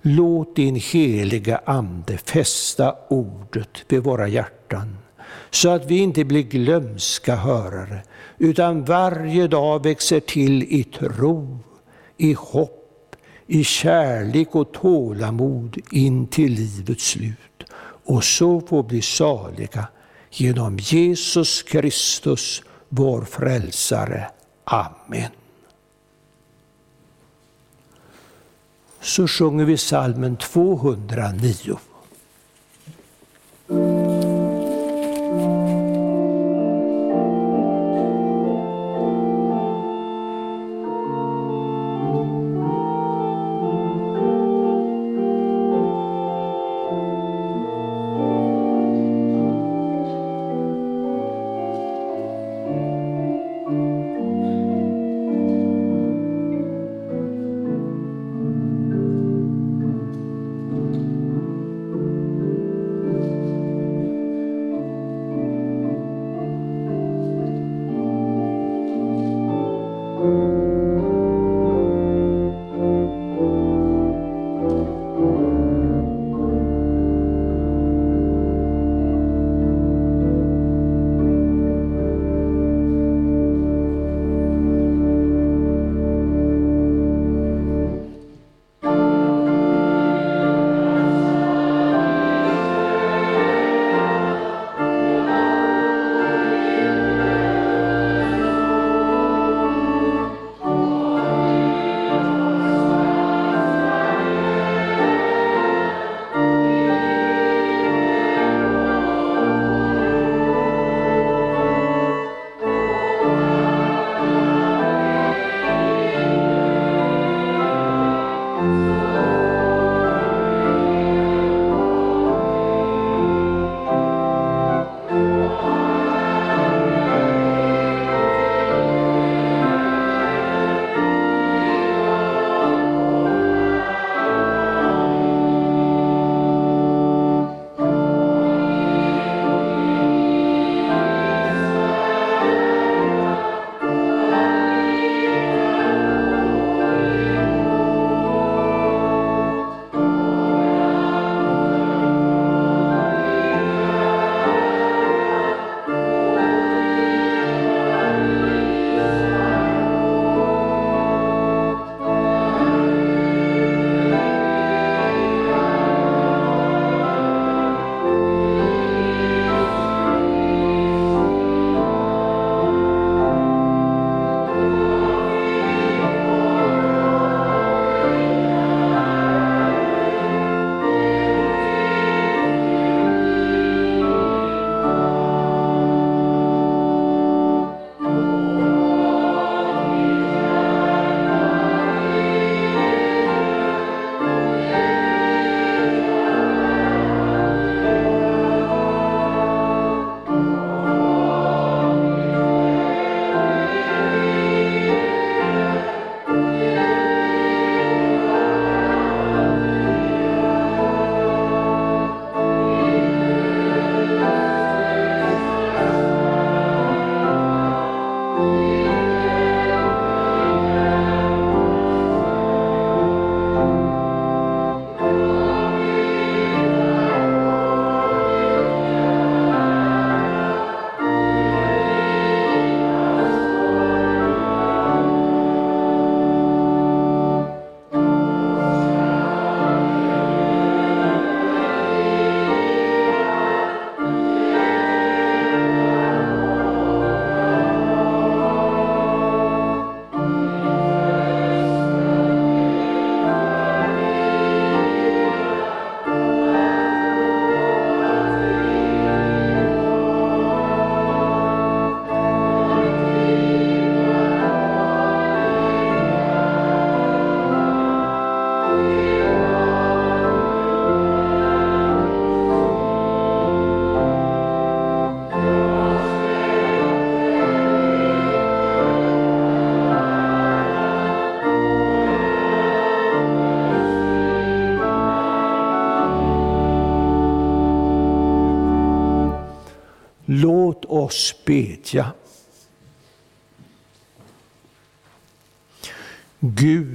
Låt 0.02 0.56
din 0.56 0.76
heliga 0.76 1.62
Ande 1.66 2.18
fästa 2.18 2.96
ordet 3.10 3.86
vid 3.88 4.04
våra 4.04 4.28
hjärtan, 4.28 4.98
så 5.50 5.70
att 5.70 5.86
vi 5.86 5.98
inte 5.98 6.26
blir 6.26 6.44
glömska 6.44 7.36
hörare, 7.36 8.04
utan 8.42 8.86
varje 8.86 9.48
dag 9.48 9.84
växer 9.84 10.20
till 10.20 10.64
i 10.64 10.84
tro, 10.84 11.60
i 12.18 12.34
hopp, 12.34 13.16
i 13.48 13.64
kärlek 13.64 14.56
och 14.56 14.72
tålamod 14.72 15.78
in 15.92 16.28
till 16.28 16.52
livets 16.52 17.08
slut, 17.08 17.64
och 18.06 18.24
så 18.24 18.62
får 18.62 18.84
bli 18.84 19.02
saliga 19.02 19.88
genom 20.32 20.78
Jesus 20.78 21.64
Kristus, 21.64 22.64
vår 22.90 23.22
frälsare. 23.22 24.28
Amen. 24.64 25.32
så 29.02 29.28
sjunger 29.28 29.66
vi 29.66 29.78
salmen 29.78 30.38
209. 30.38 31.78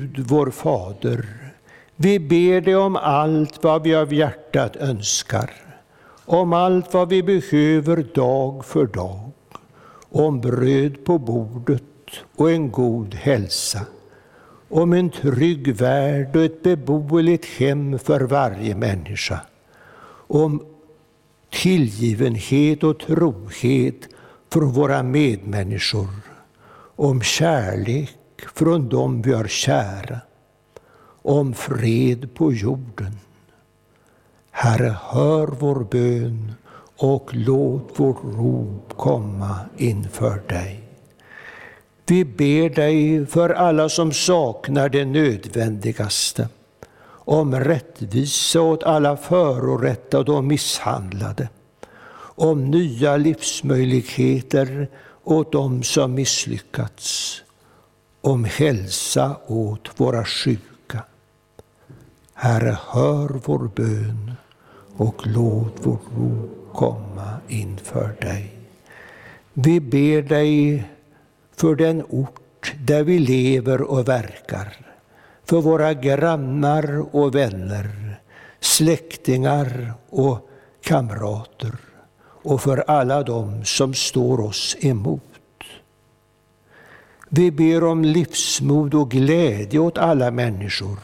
Gud, 0.07 0.27
vår 0.29 0.51
Fader, 0.51 1.27
vi 1.97 2.19
ber 2.19 2.61
dig 2.61 2.77
om 2.77 2.97
allt 2.97 3.65
vad 3.65 3.83
vi 3.83 3.95
av 3.95 4.13
hjärtat 4.13 4.77
önskar, 4.77 5.51
om 6.25 6.53
allt 6.53 6.95
vad 6.95 7.09
vi 7.09 7.23
behöver 7.23 8.07
dag 8.15 8.65
för 8.65 8.87
dag, 8.87 9.31
om 10.11 10.41
bröd 10.41 11.05
på 11.05 11.19
bordet 11.19 11.83
och 12.37 12.51
en 12.51 12.71
god 12.71 13.15
hälsa, 13.15 13.81
om 14.69 14.93
en 14.93 15.11
trygg 15.11 15.75
värld 15.75 16.37
och 16.37 16.43
ett 16.43 16.63
beboeligt 16.63 17.45
hem 17.45 17.99
för 17.99 18.21
varje 18.21 18.75
människa, 18.75 19.41
om 20.29 20.67
tillgivenhet 21.51 22.85
och 22.85 22.99
trohet 22.99 24.09
från 24.53 24.73
våra 24.73 25.03
medmänniskor, 25.03 26.09
om 26.97 27.23
kärlek 27.23 28.17
från 28.55 28.89
dem 28.89 29.23
vi 29.23 29.33
har 29.33 29.47
kära, 29.47 30.21
om 31.23 31.55
fred 31.55 32.35
på 32.35 32.53
jorden. 32.53 33.19
Herre, 34.51 34.97
hör 35.03 35.47
vår 35.47 35.85
bön 35.91 36.53
och 36.97 37.31
låt 37.33 38.01
vårt 38.01 38.25
rop 38.25 38.97
komma 38.97 39.59
inför 39.77 40.43
dig. 40.49 40.83
Vi 42.07 42.25
ber 42.25 42.71
dig 42.71 43.27
för 43.27 43.51
alla 43.51 43.89
som 43.89 44.13
saknar 44.13 44.89
det 44.89 45.05
nödvändigaste, 45.05 46.49
om 47.09 47.55
rättvisa 47.55 48.61
åt 48.61 48.83
alla 48.83 49.17
förorättade 49.17 50.33
och 50.33 50.45
misshandlade, 50.45 51.49
om 52.19 52.71
nya 52.71 53.17
livsmöjligheter 53.17 54.89
åt 55.25 55.53
dem 55.53 55.83
som 55.83 56.15
misslyckats, 56.15 57.43
om 58.27 58.45
hälsa 58.45 59.37
åt 59.47 60.01
våra 60.01 60.25
sjuka. 60.25 61.03
Herre, 62.35 62.79
hör 62.87 63.29
vår 63.45 63.71
bön 63.75 64.33
och 64.97 65.27
låt 65.27 65.87
vårt 65.87 66.05
rop 66.19 66.73
komma 66.73 67.39
inför 67.49 68.17
dig. 68.21 68.53
Vi 69.53 69.81
ber 69.81 70.23
dig 70.23 70.85
för 71.57 71.75
den 71.75 72.05
ort 72.09 72.75
där 72.85 73.03
vi 73.03 73.19
lever 73.19 73.83
och 73.83 74.09
verkar, 74.09 74.77
för 75.45 75.61
våra 75.61 75.95
grannar 75.95 77.17
och 77.17 77.35
vänner, 77.35 78.21
släktingar 78.61 79.93
och 80.11 80.49
kamrater 80.83 81.75
och 82.43 82.63
för 82.63 82.85
alla 82.91 83.23
dem 83.23 83.65
som 83.65 83.95
står 83.95 84.41
oss 84.41 84.77
emot. 84.81 85.36
Vi 87.29 87.51
ber 87.51 87.85
om 87.85 88.05
livsmod 88.05 88.95
och 88.95 89.11
glädje 89.11 89.79
åt 89.79 89.99
alla 89.99 90.31
människor, 90.31 90.99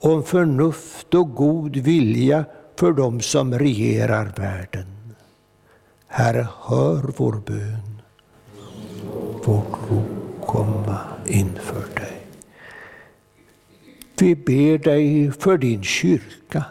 om 0.00 0.24
förnuft 0.24 1.14
och 1.14 1.34
god 1.34 1.76
vilja 1.76 2.44
för 2.78 2.92
dem 2.92 3.20
som 3.20 3.58
regerar 3.58 4.32
världen. 4.36 4.86
Herre, 6.06 6.48
hör 6.60 7.12
vår 7.16 7.32
bön, 7.46 8.02
vårt 9.44 9.90
rop 9.90 10.46
komma 10.46 10.98
inför 11.26 11.86
dig. 11.94 12.26
Vi 14.18 14.36
ber 14.36 14.78
dig 14.78 15.30
för 15.30 15.58
din 15.58 15.82
kyrka, 15.82 16.64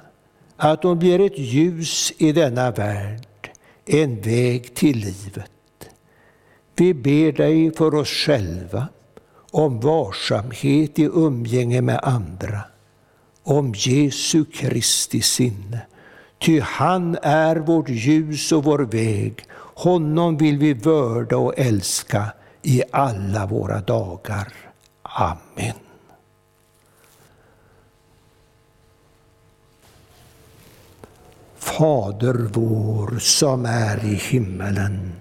att 0.57 0.83
hon 0.83 0.99
blir 0.99 1.19
ett 1.19 1.37
ljus 1.37 2.13
i 2.17 2.31
denna 2.31 2.71
värld, 2.71 3.51
en 3.85 4.21
väg 4.21 4.73
till 4.73 4.97
livet. 4.97 5.51
Vi 6.81 6.93
ber 6.93 7.31
dig 7.31 7.71
för 7.75 7.95
oss 7.95 8.09
själva, 8.09 8.87
om 9.51 9.79
varsamhet 9.79 10.99
i 10.99 11.03
umgänge 11.03 11.81
med 11.81 11.99
andra, 12.03 12.61
om 13.43 13.73
Jesu 13.75 14.45
Kristi 14.45 15.21
sinne. 15.21 15.81
Ty 16.39 16.59
han 16.59 17.17
är 17.21 17.55
vårt 17.55 17.89
ljus 17.89 18.51
och 18.51 18.63
vår 18.63 18.79
väg, 18.79 19.45
honom 19.57 20.37
vill 20.37 20.57
vi 20.57 20.73
vörda 20.73 21.37
och 21.37 21.53
älska 21.57 22.33
i 22.61 22.83
alla 22.91 23.45
våra 23.45 23.81
dagar. 23.81 24.53
Amen. 25.01 25.75
Fader 31.57 32.49
vår 32.53 33.19
som 33.19 33.65
är 33.65 34.05
i 34.05 34.15
himmelen. 34.15 35.20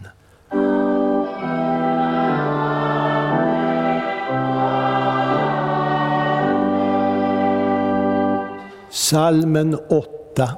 Salmen 8.91 9.73
8. 9.89 10.57